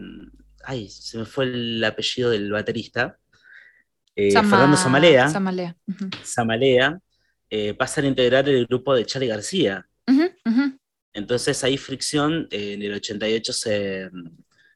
[0.65, 3.19] Ay, se me fue el apellido del baterista.
[4.17, 5.29] Eh, Fernando Samalea.
[6.25, 7.01] Samalea.
[7.51, 9.89] Eh, pasan a integrar el grupo de Charlie García.
[11.13, 14.11] Entonces ahí Fricción eh, en el 88 se,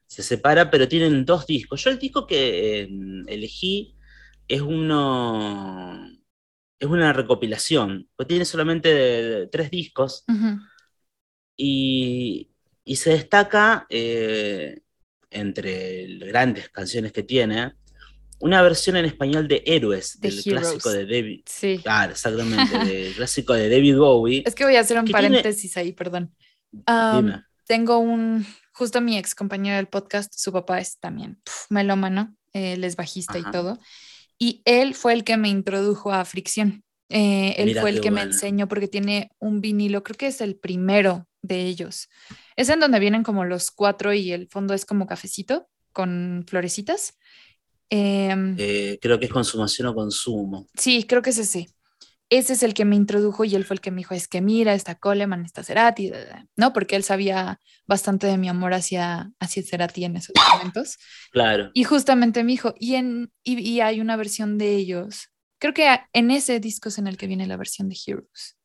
[0.07, 1.83] separa, pero tienen dos discos.
[1.83, 2.89] Yo el disco que
[3.27, 3.95] elegí
[4.47, 6.07] es uno.
[6.79, 10.25] Es una recopilación, pues tiene solamente tres discos.
[11.55, 12.49] Y,
[12.83, 14.81] y se destaca, eh,
[15.29, 17.73] entre grandes canciones que tiene,
[18.43, 21.43] una versión en español de Héroes, del clásico de David.
[21.45, 21.81] Sí.
[21.85, 24.43] Ah, exactamente, del clásico de David Bowie.
[24.45, 26.35] Es que voy a hacer un paréntesis ahí, perdón.
[27.65, 32.97] tengo un, justo mi ex compañero del podcast, su papá es también melómano, él es
[32.97, 33.79] bajista y todo,
[34.37, 36.83] y él fue el que me introdujo a Fricción.
[37.07, 40.57] Eh, él fue el que me enseñó porque tiene un vinilo, creo que es el
[40.57, 42.09] primero de ellos.
[42.57, 47.17] Es en donde vienen como los cuatro y el fondo es como cafecito con florecitas.
[47.95, 50.67] Em, eh, creo que es consumación o consumo.
[50.75, 51.67] Sí, creo que es ese.
[52.27, 54.41] Ese es el que me introdujo y él fue el que me dijo, es que
[54.41, 56.11] mira, está Coleman, está Cerati,
[56.55, 56.73] ¿no?
[56.73, 60.97] Porque él sabía bastante de mi amor hacia, hacia Cerati en esos momentos.
[61.31, 61.69] Claro.
[61.75, 65.29] Y justamente me dijo, y, en, y hay una versión de ellos,
[65.59, 68.57] creo que en ese disco es en el que viene la versión de Heroes.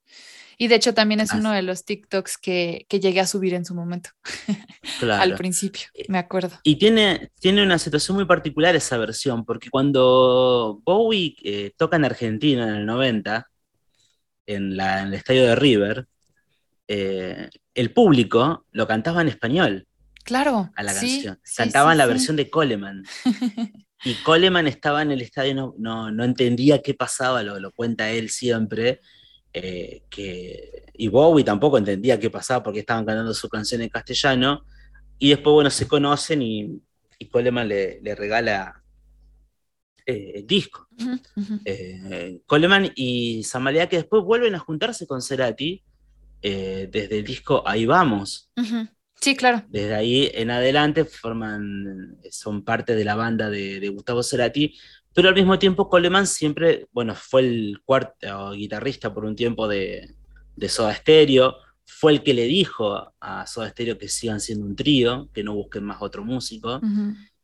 [0.61, 3.65] Y de hecho también es uno de los TikToks que, que llegué a subir en
[3.65, 4.11] su momento,
[5.09, 6.59] al principio, eh, me acuerdo.
[6.65, 12.05] Y tiene, tiene una situación muy particular esa versión, porque cuando Bowie eh, toca en
[12.05, 13.49] Argentina en el 90,
[14.47, 16.09] en, la, en el estadio de River,
[16.89, 19.87] eh, el público lo cantaba en español.
[20.25, 20.71] Claro.
[20.75, 21.39] A la canción.
[21.57, 23.05] Cantaban la versión de Coleman.
[24.05, 28.11] y Coleman estaba en el estadio, no, no, no entendía qué pasaba, lo, lo, cuenta
[28.11, 29.01] él siempre,
[29.53, 34.65] eh, que, y Bowie tampoco entendía qué pasaba porque estaban cantando su canción en castellano,
[35.19, 36.81] y después, bueno, se conocen y,
[37.31, 38.83] Coleman le, regala
[40.07, 40.87] eh, el disco.
[41.65, 45.83] Eh, Coleman y Samalea que después vuelven a juntarse con Cerati
[46.41, 48.53] desde el disco Ahí Vamos.
[49.21, 49.65] Sí, claro.
[49.69, 54.79] Desde ahí en adelante forman, son parte de la banda de, de Gustavo Cerati,
[55.19, 60.15] pero al mismo tiempo Coleman siempre, bueno, fue el cuarto guitarrista por un tiempo de,
[60.69, 65.29] Soda Stereo, fue el que le dijo a Soda Stereo que sigan siendo un trío,
[65.35, 66.81] que no busquen más otro músico,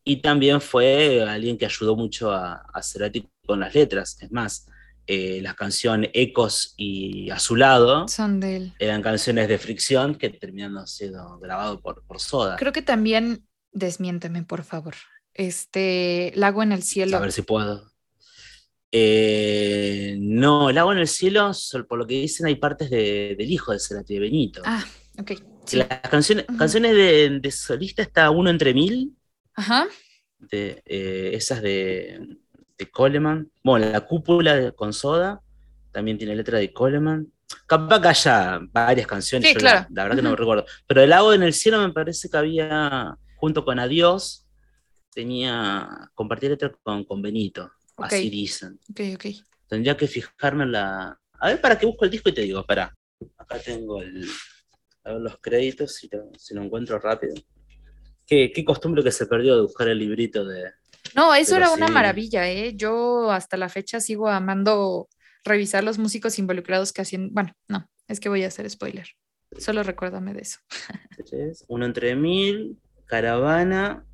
[0.04, 4.68] y también fue alguien que ayudó mucho a, a Cerati con las letras, es más,
[5.08, 8.72] eh, las canciones Ecos y A su lado son de él.
[8.78, 12.54] eran canciones de fricción que terminaron siendo grabados por, por Soda.
[12.54, 14.94] Creo que también, desmiénteme por favor,
[15.34, 17.16] este, Lago en el cielo.
[17.16, 17.92] A ver si puedo.
[18.92, 21.50] Eh, no, Lago en el cielo,
[21.88, 24.62] por lo que dicen, hay partes del hijo de Cerati, de Benito.
[24.64, 24.84] Ah,
[25.18, 25.32] ok.
[25.72, 29.16] Las canciones, canciones de, solista está uno entre mil.
[29.56, 29.86] Ajá.
[30.38, 32.38] De, eh, esas de,
[32.78, 33.50] de, Coleman.
[33.64, 35.40] Bueno, la cúpula con Soda
[35.90, 37.32] también tiene letra de Coleman.
[37.66, 39.86] Capaz que haya varias canciones, sí, claro.
[39.90, 40.66] la, verdad que no me recuerdo.
[40.86, 44.43] Pero el lago en el cielo me parece que había, junto con Adiós,
[45.14, 48.78] tenía, compartir letra con, con Benito, así dicen.
[48.90, 49.26] Ok, ok.
[49.68, 51.18] Tendría que fijarme en la...
[51.40, 52.94] A ver, para que busco el disco y te digo, para.
[53.38, 54.28] Acá tengo el,
[55.04, 57.34] los créditos, si lo, si lo encuentro rápido.
[58.26, 60.72] Qué, qué, costumbre que se perdió de buscar el librito de...
[61.14, 62.74] No, eso era una maravilla, ¿eh?
[62.74, 65.08] Yo hasta la fecha sigo amando
[65.44, 67.30] revisar los músicos involucrados que hacían...
[67.32, 69.06] Bueno, no, es que voy a hacer spoiler.
[69.58, 70.58] Solo recuérdame de eso.
[71.68, 74.04] Uno entre mil, Caravana,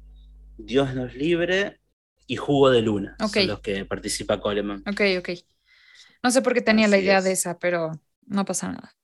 [0.65, 1.81] Dios nos libre
[2.27, 3.17] y Jugo de Luna.
[3.19, 4.83] Son los que participa Coleman.
[4.87, 5.31] Ok, ok.
[6.23, 7.93] No sé por qué tenía la idea de esa, pero
[8.27, 8.95] no pasa nada.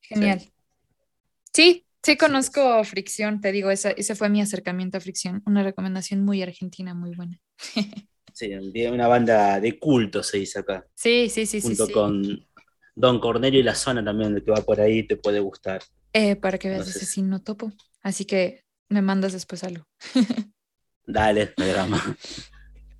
[0.00, 0.42] Genial.
[1.52, 5.42] Sí, sí, conozco Fricción, te digo, ese, ese fue mi acercamiento a Fricción.
[5.46, 7.40] Una recomendación muy argentina, muy buena.
[8.34, 8.52] sí,
[8.86, 10.86] una banda de culto se dice acá.
[10.94, 11.92] Sí, sí, sí, Junto sí.
[11.92, 12.46] con
[12.94, 15.82] Don Cornelio y la zona también, que va por ahí, te puede gustar.
[16.12, 17.72] Eh, para que veas ese sí no topo.
[18.02, 19.86] Así que me mandas después algo.
[21.10, 22.16] Dale, me drama.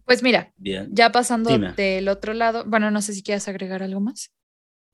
[0.05, 0.89] Pues mira, Bien.
[0.91, 1.73] ya pasando Dime.
[1.75, 4.31] del otro lado, bueno, no sé si quieres agregar algo más.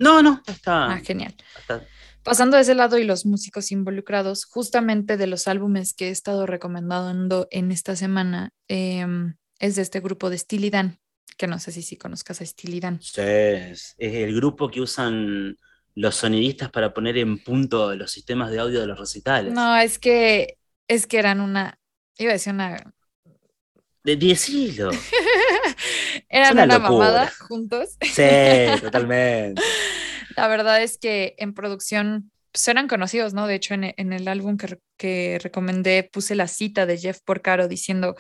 [0.00, 0.92] No, no, está.
[0.92, 1.34] Ah, genial.
[1.56, 1.84] está-
[2.24, 6.46] Pasando de ese lado y los músicos involucrados, justamente de los álbumes que he estado
[6.46, 10.98] recomendando en esta semana, em, es de este grupo de Steely Dan,
[11.36, 13.00] que no sé si conozcas a Steely Dan.
[13.00, 15.58] sí, es, es el grupo que usan
[15.94, 19.52] los sonidistas para poner en punto los sistemas de audio de los recitales.
[19.52, 21.78] No, es que es que eran una,
[22.18, 22.94] iba a decir una,
[24.04, 24.90] De decilo.
[26.28, 27.96] eran una mamada juntos.
[28.02, 29.62] Sí, totalmente.
[30.36, 33.46] La verdad es que en producción pues, eran conocidos, ¿no?
[33.46, 37.66] De hecho, en, en el álbum que, que recomendé puse la cita de Jeff Porcaro
[37.66, 38.14] diciendo,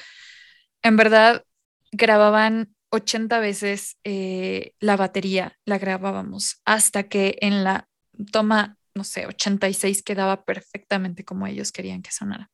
[0.82, 1.44] en verdad,
[1.92, 7.88] grababan 80 veces eh, la batería, la grabábamos, hasta que en la
[8.32, 12.50] toma, no sé, 86 quedaba perfectamente como ellos querían que sonara.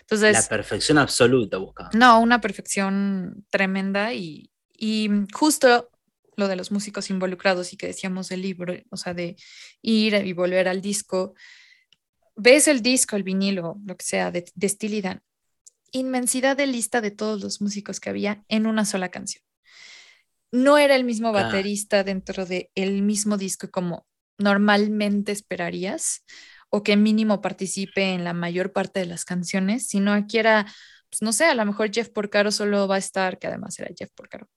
[0.00, 1.90] Entonces, La perfección absoluta buscaba.
[1.92, 5.90] no, una perfección tremenda y, y justo
[6.36, 9.36] lo de los músicos involucrados y que decíamos del libro, o sea, de
[9.82, 11.34] ir y volver al disco,
[12.36, 15.22] ves el disco, el vinilo, lo que sea, de, de Steely Dan,
[15.92, 19.44] inmensidad de lista de todos los músicos que había en una sola canción.
[20.50, 24.06] No era el mismo baterista dentro del el mismo disco como
[24.38, 26.24] normalmente esperarías
[26.74, 30.64] o que mínimo participe en la mayor parte de las canciones, sino aquí era,
[31.10, 33.90] pues no sé, a lo mejor Jeff Porcaro solo va a estar, que además era
[33.94, 34.48] Jeff Porcaro,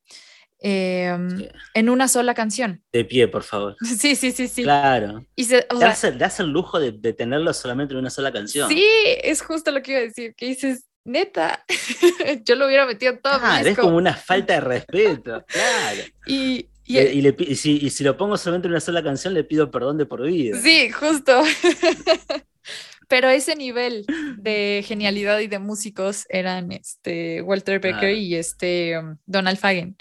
[0.59, 2.81] em, en una sola canción.
[2.93, 3.75] De pie, por favor.
[3.99, 4.63] Sí, sí, sí, sí.
[4.63, 5.25] Claro.
[5.35, 8.69] Y se, o sea, hace el lujo de, de tenerlo solamente en una sola canción.
[8.69, 8.85] sí,
[9.21, 11.65] es justo lo que iba a decir, que dices, neta,
[12.45, 15.45] yo lo hubiera metido en todo mi Claro, es como una falta de respeto.
[15.47, 16.01] Claro.
[16.27, 19.43] Y, y- Y, le si, y si lo pongo solamente en una sola canción, le
[19.43, 20.57] pido perdón de por vida.
[20.61, 21.43] Sí, justo.
[23.07, 24.05] Pero ese nivel
[24.37, 29.95] de genialidad y de músicos eran este Walter Becker y este um, Donald Fagen.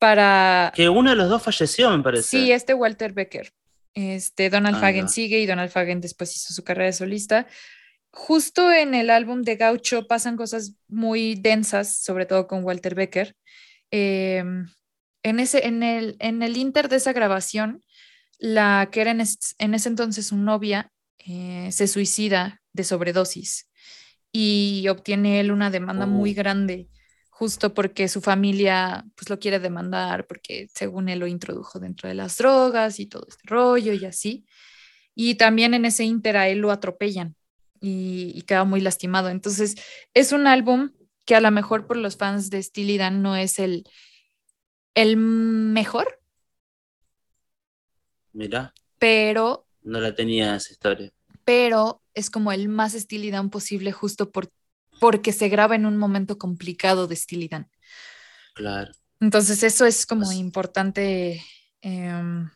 [0.00, 2.24] Para Que uno de los dos falleció, me parece.
[2.28, 3.52] sí, este Walter Becker.
[3.94, 7.46] Este Donald Ah, Fagen sigue y Donald Fagen después hizo su carrera de solista.
[8.10, 13.36] Justo en el álbum de Gaucho pasan cosas muy densas, sobre todo con Walter Becker.
[13.92, 14.66] Em,
[15.24, 17.82] en, ese, en, el, en el inter de esa grabación,
[18.38, 20.92] la que era en, es- en ese entonces su novia
[21.26, 23.68] eh, se suicida de sobredosis
[24.32, 26.34] y obtiene él una demanda muy Oh.
[26.34, 26.88] grande
[27.30, 32.14] justo porque su familia pues lo quiere demandar porque según él lo introdujo dentro de
[32.14, 34.44] las drogas y todo este rollo y así.
[35.16, 37.34] Y también en ese inter a él lo atropellan
[37.80, 39.30] y, y queda muy lastimado.
[39.30, 39.74] Entonces
[40.14, 40.90] es un álbum
[41.24, 43.84] que a lo mejor por los fans de Steely Dan no es el,
[44.94, 46.20] el mejor,
[48.32, 51.12] Mirá, pero, no la tenía esa historia.
[51.44, 54.50] pero es como el más Steely Dan posible justo por,
[55.00, 57.70] porque se graba en un momento complicado de Steely Dan.
[58.54, 58.92] Claro.
[59.20, 61.42] Entonces eso es como Pues- importante.
[61.80, 62.50] em,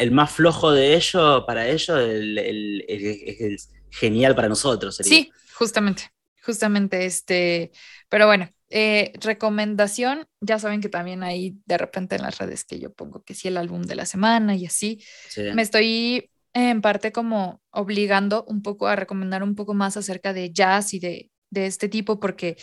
[0.00, 3.58] El más flojo de ellos, para ellos, el, el- el- es el
[3.90, 4.96] genial para nosotros.
[4.96, 5.08] sería.
[5.10, 6.10] sí, justamente,
[6.44, 7.70] justamente este,
[8.08, 12.78] pero bueno, eh, recomendación, ya saben que también hay de repente en las redes que
[12.78, 15.02] yo pongo que sí el álbum de la semana y así.
[15.28, 15.42] Sí.
[15.54, 20.52] me estoy en parte como obligando un poco a recomendar un poco más acerca de
[20.52, 22.56] jazz y de, de este tipo, porque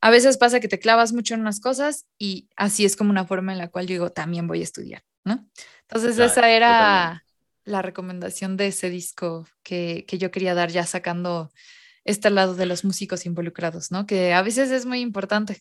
[0.00, 3.24] a veces pasa que te clavas mucho en unas cosas y así es como una
[3.24, 5.48] forma en la cual yo digo, también voy a estudiar, ¿no?
[5.82, 7.24] Entonces Claro, esa era
[7.64, 11.50] la recomendación de ese disco que, que yo quería dar ya sacando
[12.04, 14.06] este lado de los músicos involucrados, ¿no?
[14.06, 15.60] Que a veces es muy importante.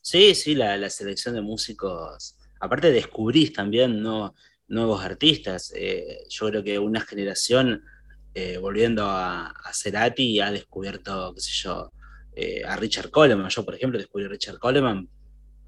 [0.00, 2.36] Sí, sí, la, la selección de músicos.
[2.60, 4.34] Aparte descubrís también ¿no?
[4.68, 5.72] nuevos artistas.
[5.76, 7.82] Eh, yo creo que una generación,
[8.34, 11.92] eh, volviendo a, a Cerati, ha descubierto, qué sé yo,
[12.34, 13.48] eh, a Richard Coleman.
[13.50, 15.08] Yo, por ejemplo, descubrí a Richard Coleman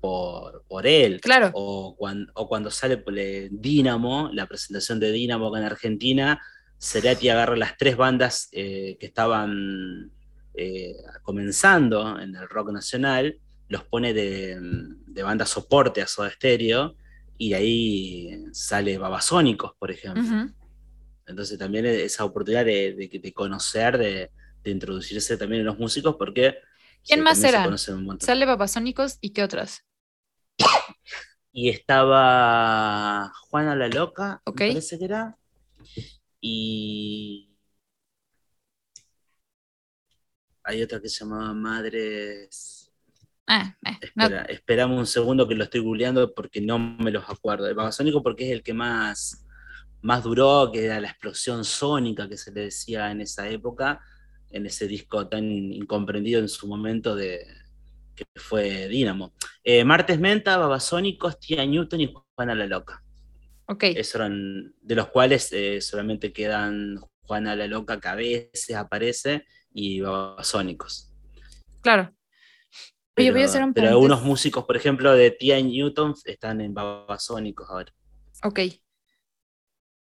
[0.00, 1.20] por, por él.
[1.20, 1.50] Claro.
[1.54, 6.40] O, cuan- o cuando sale por, Dynamo, la presentación de Dynamo acá en Argentina,
[6.80, 10.10] Cerati agarra las tres bandas eh, que estaban
[10.54, 13.38] eh, comenzando en el rock nacional,
[13.68, 16.96] los pone de, de banda soporte a Soda Stereo,
[17.36, 20.22] y de ahí sale Babasónicos, por ejemplo.
[21.26, 24.30] Entonces también esa oportunidad de, de- de conocer, de,
[24.64, 26.56] de introducirse también en los músicos, porque...
[27.04, 27.64] ¿Quién más también se eran?
[27.66, 28.26] conocen un montón.
[28.26, 29.84] Sale Babasónicos y qué otras.
[31.52, 34.60] Y estaba Juana la Loca, Ok.
[34.60, 35.36] me parece que era.
[36.40, 37.56] Y
[40.64, 42.92] hay otra que se llamaba Madres.
[43.46, 47.28] Ah, eh, no, Espera, esperame un segundo que lo estoy googleando porque no me los
[47.28, 47.66] acuerdo.
[47.66, 49.44] El Babasónico porque es el que más
[50.02, 54.00] más duró, que era la explosión sónica que se le decía en esa época,
[54.50, 57.46] en ese disco tan incomprendido en su momento de
[58.14, 59.32] que fue Dynamo.
[59.62, 63.02] Eh, Martes Menta, Babasónicos, Tía Newton y Juana la Loca.
[63.70, 63.84] Ok.
[63.84, 69.46] Esos eran, de los cuales eh, solamente quedan Juana la Loca que a veces aparece
[69.72, 71.12] y Babasónicos.
[71.80, 72.12] Claro.
[73.16, 76.74] Oye, voy a hacer un Pero algunos músicos, por ejemplo, de Tía Newton están en
[76.74, 77.94] Babasónicos ahora.
[78.42, 78.60] Ok.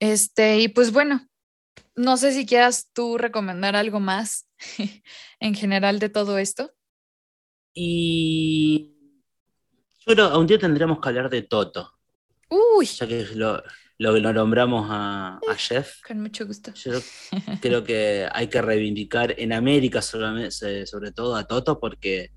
[0.00, 1.28] Este, y pues bueno,
[1.94, 4.48] no sé si quieras tú recomendar algo más
[5.38, 6.72] en general de todo esto.
[7.72, 8.92] Y
[10.04, 11.92] yo creo un día tendríamos que hablar de Toto.
[12.52, 12.86] Uy.
[12.86, 13.62] Ya que lo,
[13.98, 16.00] lo, nombramos a, a, Jeff.
[16.06, 16.72] Con mucho gusto.
[16.74, 16.92] Yo
[17.60, 22.30] creo que hay que reivindicar en América sobre, sobre todo a Toto porque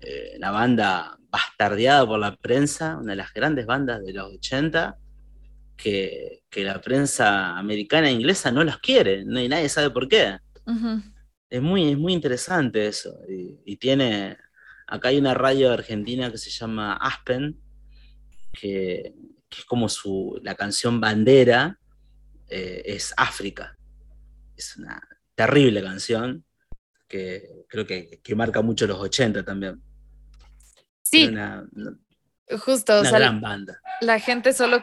[0.00, 4.98] eh, la banda bastardeada por la prensa, una de las grandes bandas de los 80,
[5.76, 10.38] que, la prensa americana e inglesa no los quiere, no, y nadie sabe por qué.
[11.50, 13.18] es, muy, muy interesante eso.
[13.64, 14.36] Y, tiene,
[14.86, 17.58] acá hay una radio argentina que se llama Aspen,
[18.52, 19.14] que,
[19.58, 21.78] es como su, la canción bandera,
[22.48, 23.76] eh, es África.
[24.56, 25.00] Es una
[25.34, 26.44] terrible canción
[27.08, 29.82] que creo que, marca mucho los 80 también.
[31.02, 31.30] Sí.
[32.58, 33.80] Justo, una gran banda.
[34.00, 34.82] La gente solo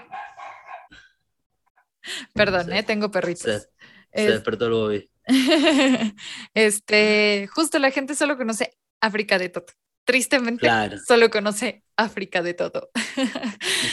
[2.34, 2.84] Perdón, ¿eh?
[2.84, 3.69] tengo perritos.
[4.13, 5.09] Se, despertó el Bobby.
[6.53, 9.74] este, justo la gente solo conoce África de Toto.
[10.04, 10.68] Tristemente,
[11.06, 12.89] solo conoce África de Toto.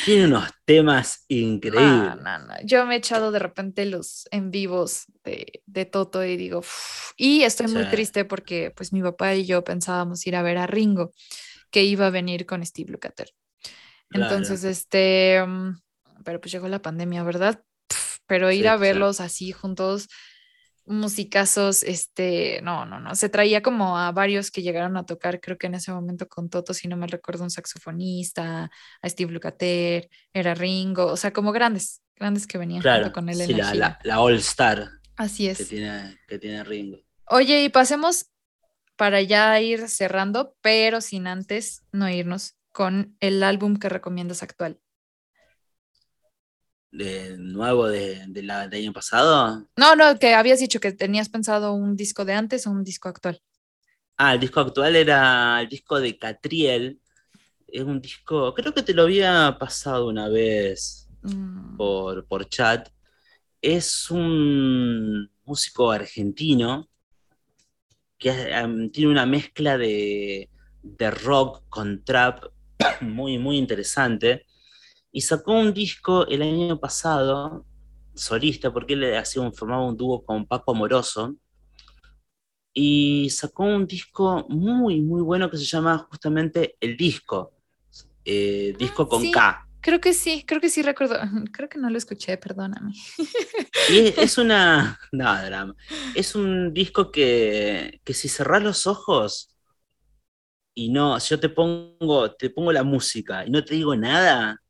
[0.04, 2.16] Tiene unos temas increíbles.
[2.64, 6.62] Yo me he echado de repente los en vivos de, de Toto y digo,
[7.16, 10.66] y estoy muy triste porque pues mi papá y yo pensábamos ir a ver a
[10.66, 11.12] Ringo,
[11.70, 13.30] que iba a venir con Steve Lukather.
[14.10, 15.78] Entonces, este, mm,
[16.24, 17.62] pero pues llegó la pandemia, ¿verdad?
[18.28, 20.08] pero ir a verlos así juntos,
[20.88, 25.58] musicazos, este, no, no, no, se traía como a varios que llegaron a tocar, creo
[25.58, 28.70] que en ese momento con Toto, si no me recuerdo, un saxofonista,
[29.02, 33.40] a Steve Lukather, era Ringo, o sea, como grandes, grandes que venían junto con él
[33.40, 34.88] en la, la, All Star.
[35.16, 35.58] Así es.
[35.58, 36.98] Que tiene, que tiene Ringo.
[37.26, 38.30] Oye, y pasemos
[38.96, 44.80] para ya ir cerrando, pero sin antes no irnos con el álbum que recomiendas actual
[46.90, 49.66] de nuevo de, del año pasado?
[49.76, 53.08] No, no, que habías dicho que tenías pensado un disco de antes o un disco
[53.08, 53.40] actual.
[54.16, 57.00] Ah, el disco actual era el disco de Catriel.
[57.66, 61.76] Es un disco, creo que te lo había pasado una vez mm.
[61.76, 62.88] por, por chat.
[63.60, 66.88] Es un músico argentino
[68.16, 68.32] que
[68.92, 70.50] tiene una mezcla de,
[70.82, 72.44] de rock con trap
[73.00, 74.46] muy, muy interesante
[75.12, 77.64] y sacó un disco el año pasado,
[78.14, 81.36] solista, porque él hacía un, formaba un dúo con Paco Amoroso,
[82.74, 87.52] y sacó un disco muy, muy bueno que se llama justamente El Disco,
[88.24, 89.66] eh, disco con K.
[89.80, 91.18] Creo que sí, creo que sí recuerdo.
[91.52, 92.92] Creo que no lo escuché, perdóname.
[93.90, 94.98] Y es, una.
[95.12, 95.74] No, drama.
[96.14, 99.56] Es un disco que, que si cerrás los ojos
[100.74, 104.60] y no, si yo te pongo, te pongo la música y no te digo nada,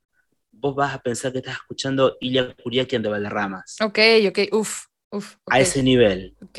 [0.60, 3.76] vos vas a pensar que estás escuchando Ilya Kuriakian de Valderramas.
[3.80, 3.98] Ok,
[4.28, 5.36] ok, uff, uff.
[5.46, 6.36] A ese nivel.
[6.42, 6.58] Ok.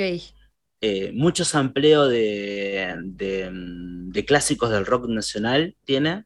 [0.82, 6.26] Eh, mucho sampleo de, de, clásicos del rock nacional tiene,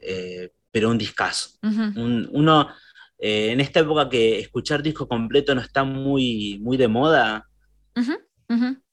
[0.00, 1.58] eh, pero un discazo.
[1.62, 2.68] uno,
[3.18, 7.48] eh, en esta época que escuchar disco completo no está muy, muy de moda,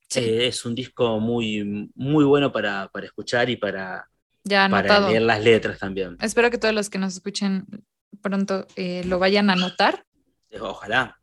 [0.09, 4.07] es un disco muy, muy bueno para, para escuchar y para,
[4.45, 6.17] ya Para leer las letras también.
[6.21, 7.65] Espero que todos los que nos escuchen
[8.21, 10.05] pronto eh, lo vayan a anotar.
[10.49, 11.19] Eh, ojalá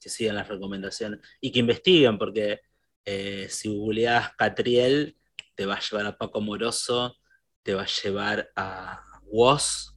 [0.00, 2.60] que, sigan las recomendaciones y que investiguen, porque
[3.04, 5.16] eh, si googleas Catriel,
[5.56, 7.16] te va a llevar a Paco Moroso,
[7.64, 9.96] te va a llevar a Woz.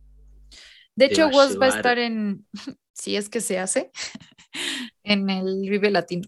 [0.96, 2.48] De hecho, Woz va a estar en,
[2.94, 3.92] si es que se hace,
[5.04, 6.28] en el Vive Latino.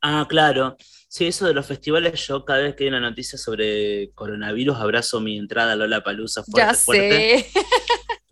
[0.00, 0.76] Ah, claro.
[1.14, 5.20] Sí, eso de los festivales, yo cada vez que hay una noticia sobre coronavirus, abrazo
[5.20, 7.46] mi entrada a Lola Palusa fuerte, ya sé.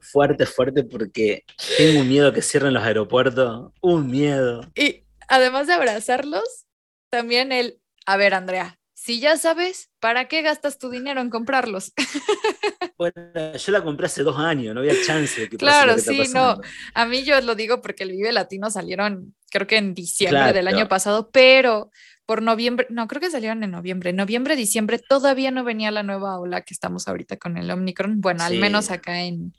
[0.00, 0.46] fuerte.
[0.46, 1.44] Fuerte, porque
[1.78, 3.70] tengo un miedo que cierren los aeropuertos.
[3.80, 4.68] Un miedo.
[4.74, 6.66] Y además de abrazarlos,
[7.08, 11.92] también el, a ver, Andrea, si ya sabes, ¿para qué gastas tu dinero en comprarlos?
[12.98, 16.60] Bueno, yo la compré hace dos años, no había chance de que Claro, sí, no.
[16.94, 20.68] A mí yo lo digo porque el Vive Latino salieron, creo que en diciembre del
[20.68, 21.90] año pasado, pero
[22.26, 24.12] por noviembre, no, creo que salieron en noviembre.
[24.12, 28.20] Noviembre, diciembre, todavía no venía la nueva ola que estamos ahorita con el Omicron.
[28.20, 29.54] Bueno, al menos acá en,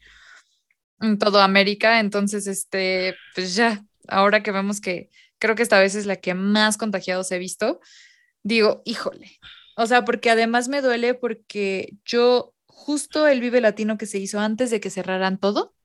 [1.02, 2.00] en todo América.
[2.00, 5.10] Entonces, este, pues ya, ahora que vemos que
[5.40, 7.82] creo que esta vez es la que más contagiados he visto,
[8.44, 9.40] digo, híjole.
[9.76, 14.40] O sea, porque además me duele porque yo justo el Vive Latino que se hizo
[14.40, 15.76] antes de que cerraran todo,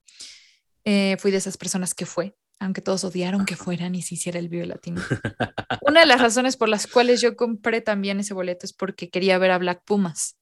[0.85, 4.39] eh, fui de esas personas que fue, aunque todos odiaron que fueran y se hiciera
[4.39, 5.01] el Vive Latino.
[5.81, 9.37] Una de las razones por las cuales yo compré también ese boleto es porque quería
[9.37, 10.35] ver a Black Pumas.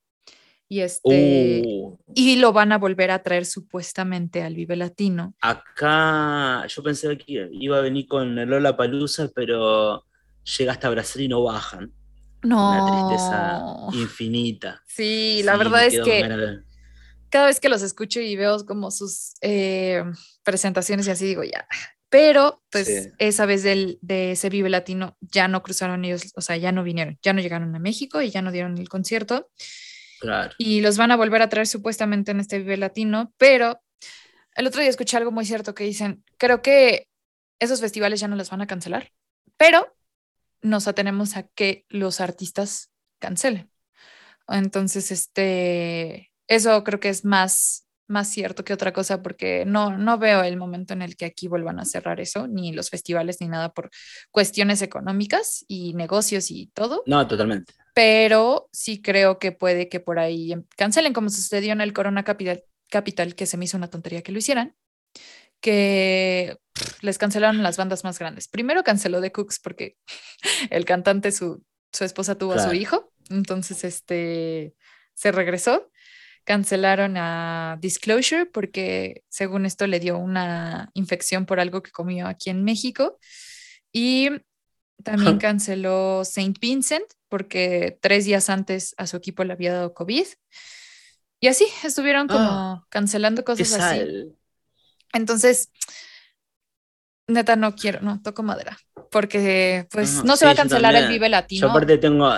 [0.69, 5.33] Y, este, Uh, y lo van a volver a traer supuestamente al Vive Latino.
[5.39, 10.03] acá yo pensé que iba a venir con el Lola Palusa, pero
[10.57, 11.93] llega hasta Brasil y no bajan.
[12.43, 13.89] Una tristeza No.
[13.93, 14.81] infinita.
[14.87, 16.59] Sí, la Sí, verdad es que
[17.29, 20.03] cada vez que los escucho y veo como sus eh,
[20.43, 21.65] presentaciones y así digo ya.
[22.09, 23.09] Pero pues Sí.
[23.17, 26.83] esa vez del, de ese Vive Latino ya no cruzaron ellos, o sea, ya no
[26.83, 29.49] vinieron, ya no llegaron a México y ya no dieron el concierto.
[30.19, 30.51] Claro.
[30.57, 33.79] y los van a volver a traer supuestamente en este Vive Latino, pero
[34.55, 37.07] el otro día escuché algo muy cierto que dicen, creo que
[37.59, 39.11] esos festivales ya no los van a cancelar,
[39.57, 39.95] pero
[40.63, 42.89] nos atenemos a que los artistas
[43.19, 43.69] cancelen.
[44.47, 50.17] Entonces, este, eso creo que es más, más cierto que otra cosa porque no, no
[50.17, 53.47] veo el momento en el que aquí vuelvan a cerrar eso, ni los festivales, ni
[53.49, 53.89] nada por
[54.31, 57.73] cuestiones económicas y negocios y todo No, totalmente.
[57.93, 62.23] pero sí creo que puede que por ahí em- cancelen, como sucedió en el Corona
[62.23, 64.75] Capital, Capital que se me hizo una tontería que lo hicieran,
[65.59, 66.57] que
[67.01, 68.47] les cancelaron las bandas más grandes.
[68.47, 69.97] Primero canceló The Cooks porque
[70.69, 72.75] el cantante, su, su esposa tuvo a su Claro.
[72.79, 74.73] hijo, entonces este,
[75.13, 75.89] se regresó.
[76.47, 82.49] Cancelaron a Disclosure porque según esto le dio una infección por algo que comió aquí
[82.49, 83.19] en México.
[83.91, 84.29] Y
[85.03, 90.25] también canceló Saint Vincent porque tres días antes a su equipo le había dado COVID.
[91.41, 94.33] Y así estuvieron como Ah, cancelando cosas así.
[95.11, 95.69] Entonces,
[97.27, 98.77] neta, no quiero, no, toco madera.
[99.11, 101.09] Porque pues Ajá, no se va a yo cancelar el.
[101.09, 101.69] Vive Yo Latino.
[101.71, 102.31] aparte tengo.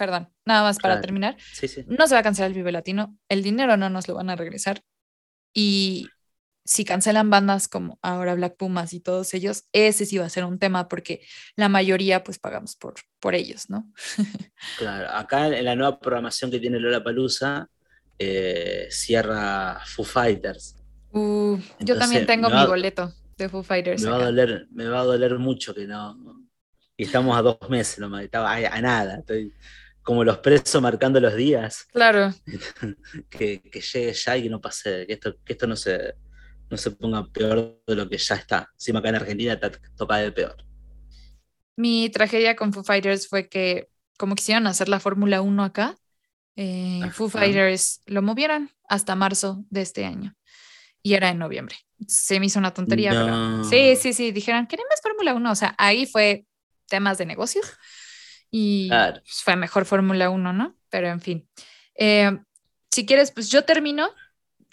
[0.00, 1.02] Perdón, nada más para Claro.
[1.02, 1.36] terminar.
[1.52, 1.84] Sí, sí.
[1.86, 3.18] No se va a cancelar el Vive Latino.
[3.28, 4.80] El dinero no nos lo van a regresar.
[5.52, 6.08] Y
[6.64, 10.44] si cancelan bandas como ahora Black Pumas y todos ellos, ese sí va a ser
[10.46, 11.20] un tema porque
[11.54, 13.92] la mayoría pues pagamos por, por ellos, ¿no?
[14.78, 15.10] Claro.
[15.10, 17.68] Acá en la nueva programación que tiene Lola Palusa,
[18.88, 20.76] cierra Foo Fighters.
[21.12, 24.02] Uh, yo también Entonces, tengo me mi va- boleto de Foo Fighters.
[24.02, 26.16] Me va a doler, me va a doler mucho que no.
[26.96, 29.18] Y estamos a dos meses nomás, estaba a, a nada.
[29.20, 29.52] Estoy
[30.02, 31.86] como los presos marcando los días.
[31.92, 32.32] Claro,
[33.30, 36.14] Que, que llegue ya y que no pase, que esto, que esto no se,
[36.70, 38.68] no se ponga peor de lo que ya está.
[38.74, 39.58] Encima acá en Argentina
[39.96, 40.56] toca de peor.
[41.76, 43.88] mi tragedia con Foo Fighters fue que
[44.18, 45.96] como quisieron hacer la Fórmula 1 acá,
[46.56, 47.28] eh, Foo.
[47.30, 50.34] Fighters lo movieron hasta marzo de este año
[51.02, 51.76] y era en noviembre.
[52.06, 53.64] Se me hizo una tontería, pero No.
[53.64, 56.44] sí, sí, sí, dijeron, queremos Fórmula 1, o sea, ahí fue
[56.88, 57.66] temas de negocios
[58.50, 59.20] y Claro.
[59.22, 60.76] pues, fue mejor Fórmula 1, ¿no?
[60.88, 61.48] Pero en fin,
[61.94, 62.30] Eh,
[62.90, 64.08] si quieres, pues yo termino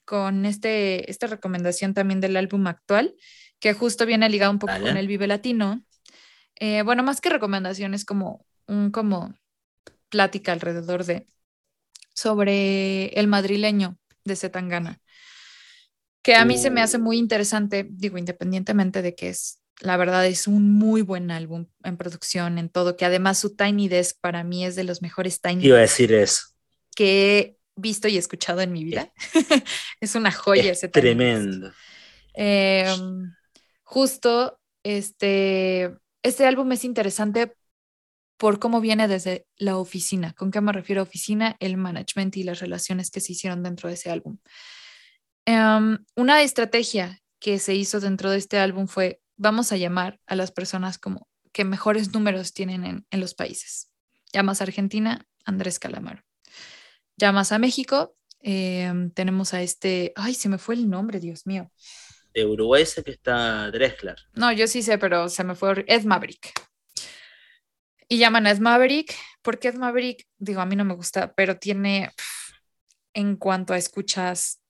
[0.05, 3.15] con este, esta recomendación también del álbum actual,
[3.59, 5.84] que justo viene ligado un poco con el Vive Latino.
[6.55, 9.36] Eh, bueno, más que recomendación, es como un como
[10.09, 11.28] plática alrededor de
[12.13, 14.99] sobre el madrileño de Zetangana,
[16.23, 20.25] que a mí se me hace muy interesante, digo, independientemente de que es, la verdad
[20.25, 24.43] es un muy buen álbum en producción, en todo, que además su Tiny Desk para
[24.43, 26.45] mí es de los mejores Tiny Iba a Desk decir eso.
[26.95, 29.11] que he visto y escuchado en mi vida.
[30.01, 31.71] es una joya Es ese tremendo.
[32.34, 32.88] Eh,
[33.84, 37.53] justo este, este álbum es interesante
[38.38, 40.34] por cómo viene desde la oficina.
[40.34, 41.57] ¿Con qué me refiero a oficina?
[41.59, 44.38] El management y las relaciones que se hicieron dentro de ese álbum.
[45.45, 50.35] Em, una estrategia que se hizo dentro de este álbum fue, vamos a llamar a
[50.35, 53.91] las personas como que mejores números tienen en, en los países.
[54.33, 56.23] Llamas a Argentina, Andrés Calamaro.
[57.15, 61.71] Llamas a México, em, tenemos a este, ay, se me fue el nombre, Dios mío.
[62.33, 64.17] De Uruguay sé que está Drexler.
[64.33, 66.51] No, yo sí sé, pero se me fue Ed Maverick.
[68.07, 71.57] Y llaman a Ed Maverick, porque Ed Maverick, digo, a mí no me gusta, pero
[71.57, 72.11] tiene,
[73.13, 74.61] en cuanto a escuchas,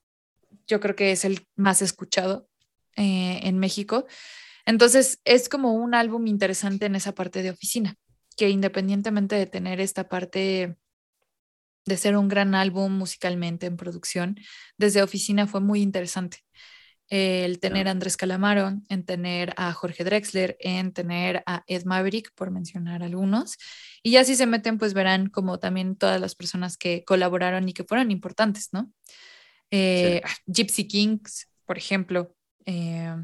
[0.67, 2.47] yo creo que es el más escuchado
[2.95, 4.07] eh, en México.
[4.67, 7.95] Entonces, es como un álbum interesante en esa parte de oficina,
[8.35, 10.77] que independientemente de tener esta parte
[11.85, 14.37] de ser un gran álbum musicalmente en producción,
[14.77, 16.43] desde oficina fue muy interesante
[17.09, 22.33] el tener a Andrés Calamaro, en tener a Jorge Drexler, en tener a Ed Maverick,
[22.35, 23.57] por mencionar algunos.
[24.03, 27.73] Y ya si se meten, pues verán como también todas las personas que colaboraron y
[27.73, 28.91] que fueron importantes, ¿no?
[29.71, 32.35] Eh, Gypsy Kings, por ejemplo.
[32.65, 33.15] Eh,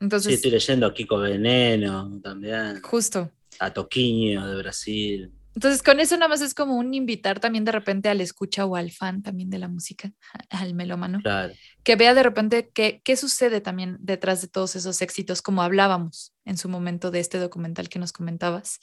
[0.00, 2.80] entonces, sí, estoy leyendo a Kiko Veneno también.
[2.82, 3.30] Justo.
[3.58, 5.32] A Toquinho de Brasil.
[5.54, 8.74] Entonces, con eso nada más es como un invitar también de repente al escucha o
[8.74, 10.12] al fan también de la música,
[10.50, 11.54] al melómano, claro.
[11.84, 16.34] que vea de repente qué, qué sucede también detrás de todos esos éxitos, como hablábamos
[16.44, 18.80] en su momento de este documental que nos comentabas.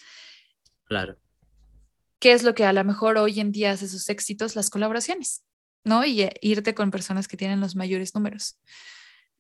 [0.86, 1.18] Claro.
[2.20, 4.56] ¿Qué es lo que a lo mejor hoy en día hace sus éxitos?
[4.56, 5.44] Las colaboraciones,
[5.84, 6.06] ¿no?
[6.06, 8.58] Y eh, irte con personas que tienen los mayores números.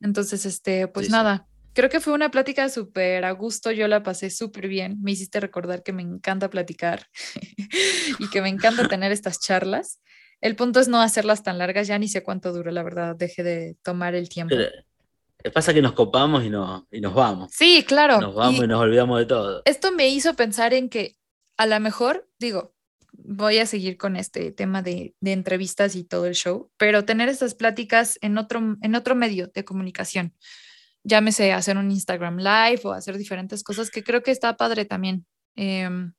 [0.01, 4.29] Entonces, este, pues nada, Creo que fue una plática súper a gusto, yo la pasé
[4.29, 7.07] súper bien, me hiciste recordar que me encanta platicar
[8.19, 10.01] y que me encanta tener estas charlas.
[10.41, 13.43] El punto es no hacerlas tan largas, ya ni sé cuánto duró, la verdad, deje
[13.43, 14.55] de tomar el tiempo.
[14.55, 17.51] Pero, pasa que nos copamos y, no, y nos vamos.
[17.53, 18.19] Sí, claro.
[18.19, 19.61] Nos vamos y, nos olvidamos de todo.
[19.65, 21.15] Esto me hizo pensar en que
[21.57, 22.73] a lo mejor, digo,
[23.13, 27.29] voy a seguir con este tema de, de, entrevistas y todo el show, pero tener
[27.29, 30.33] estas pláticas en otro, en otro medio de comunicación
[31.03, 35.25] llámese hacer un Instagram Live o hacer diferentes cosas, que creo que está padre también,
[35.55, 36.13] em,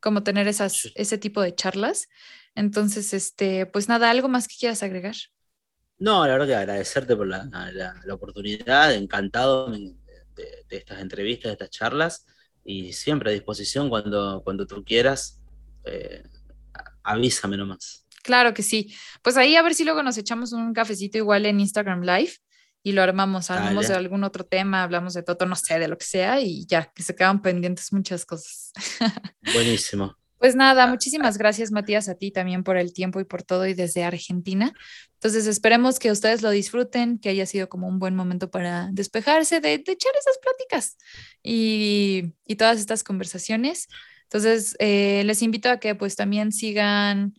[0.00, 2.08] como tener esas, ese tipo de charlas.
[2.54, 5.14] Entonces, este, pues nada, ¿algo más que quieras agregar?
[5.98, 9.94] No, la verdad que agradecerte por la, la, oportunidad, encantado de,
[10.68, 12.26] estas entrevistas, de estas charlas,
[12.64, 15.40] y siempre a disposición cuando, cuando tú quieras,
[15.84, 16.22] eh,
[17.04, 18.06] avísame nomás.
[18.22, 18.94] Claro que sí.
[19.22, 22.32] Pues ahí a ver si luego nos echamos un cafecito igual en Instagram Live
[22.82, 25.96] y lo armamos, hablamos de algún otro tema, hablamos de todo, no sé, de lo
[25.96, 28.72] que sea y ya, que se quedan pendientes muchas cosas.
[29.54, 30.16] Buenísimo.
[30.38, 33.74] Pues nada, muchísimas gracias Matías a ti también por el tiempo y por todo y
[33.74, 34.72] desde Argentina.
[35.14, 39.60] Entonces esperemos que ustedes lo disfruten, que haya sido como un buen momento para despejarse,
[39.60, 40.96] de, echar esas pláticas
[41.44, 43.86] y, y, todas estas conversaciones.
[44.24, 47.34] Entonces eh, les invito a que pues también sigan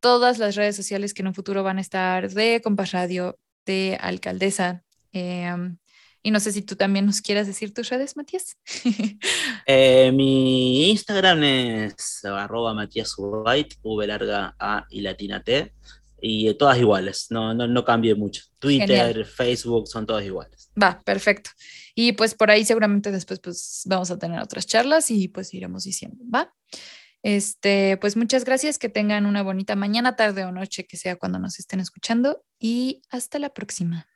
[0.00, 3.98] todas las redes sociales que en un futuro van a estar de Compas Radio, de
[4.00, 4.82] alcaldesa.
[5.12, 5.78] Em,
[6.22, 8.56] y no sé si tú también nos quieras decir tus redes, Matías.
[9.66, 15.72] Eh, mi Instagram es arroba Matías White, V larga A y latina T,
[16.20, 18.44] y todas iguales, no, no, no cambie mucho.
[18.58, 20.70] Twitter, Facebook, son todas iguales.
[20.80, 21.50] Va, perfecto.
[21.94, 25.84] Y pues por ahí seguramente después pues vamos a tener otras charlas y pues iremos
[25.84, 26.52] diciendo, ¿va?
[27.24, 31.38] Este, pues muchas gracias, que tengan una bonita mañana, tarde o noche, que sea cuando
[31.38, 34.06] nos estén escuchando y hasta la próxima.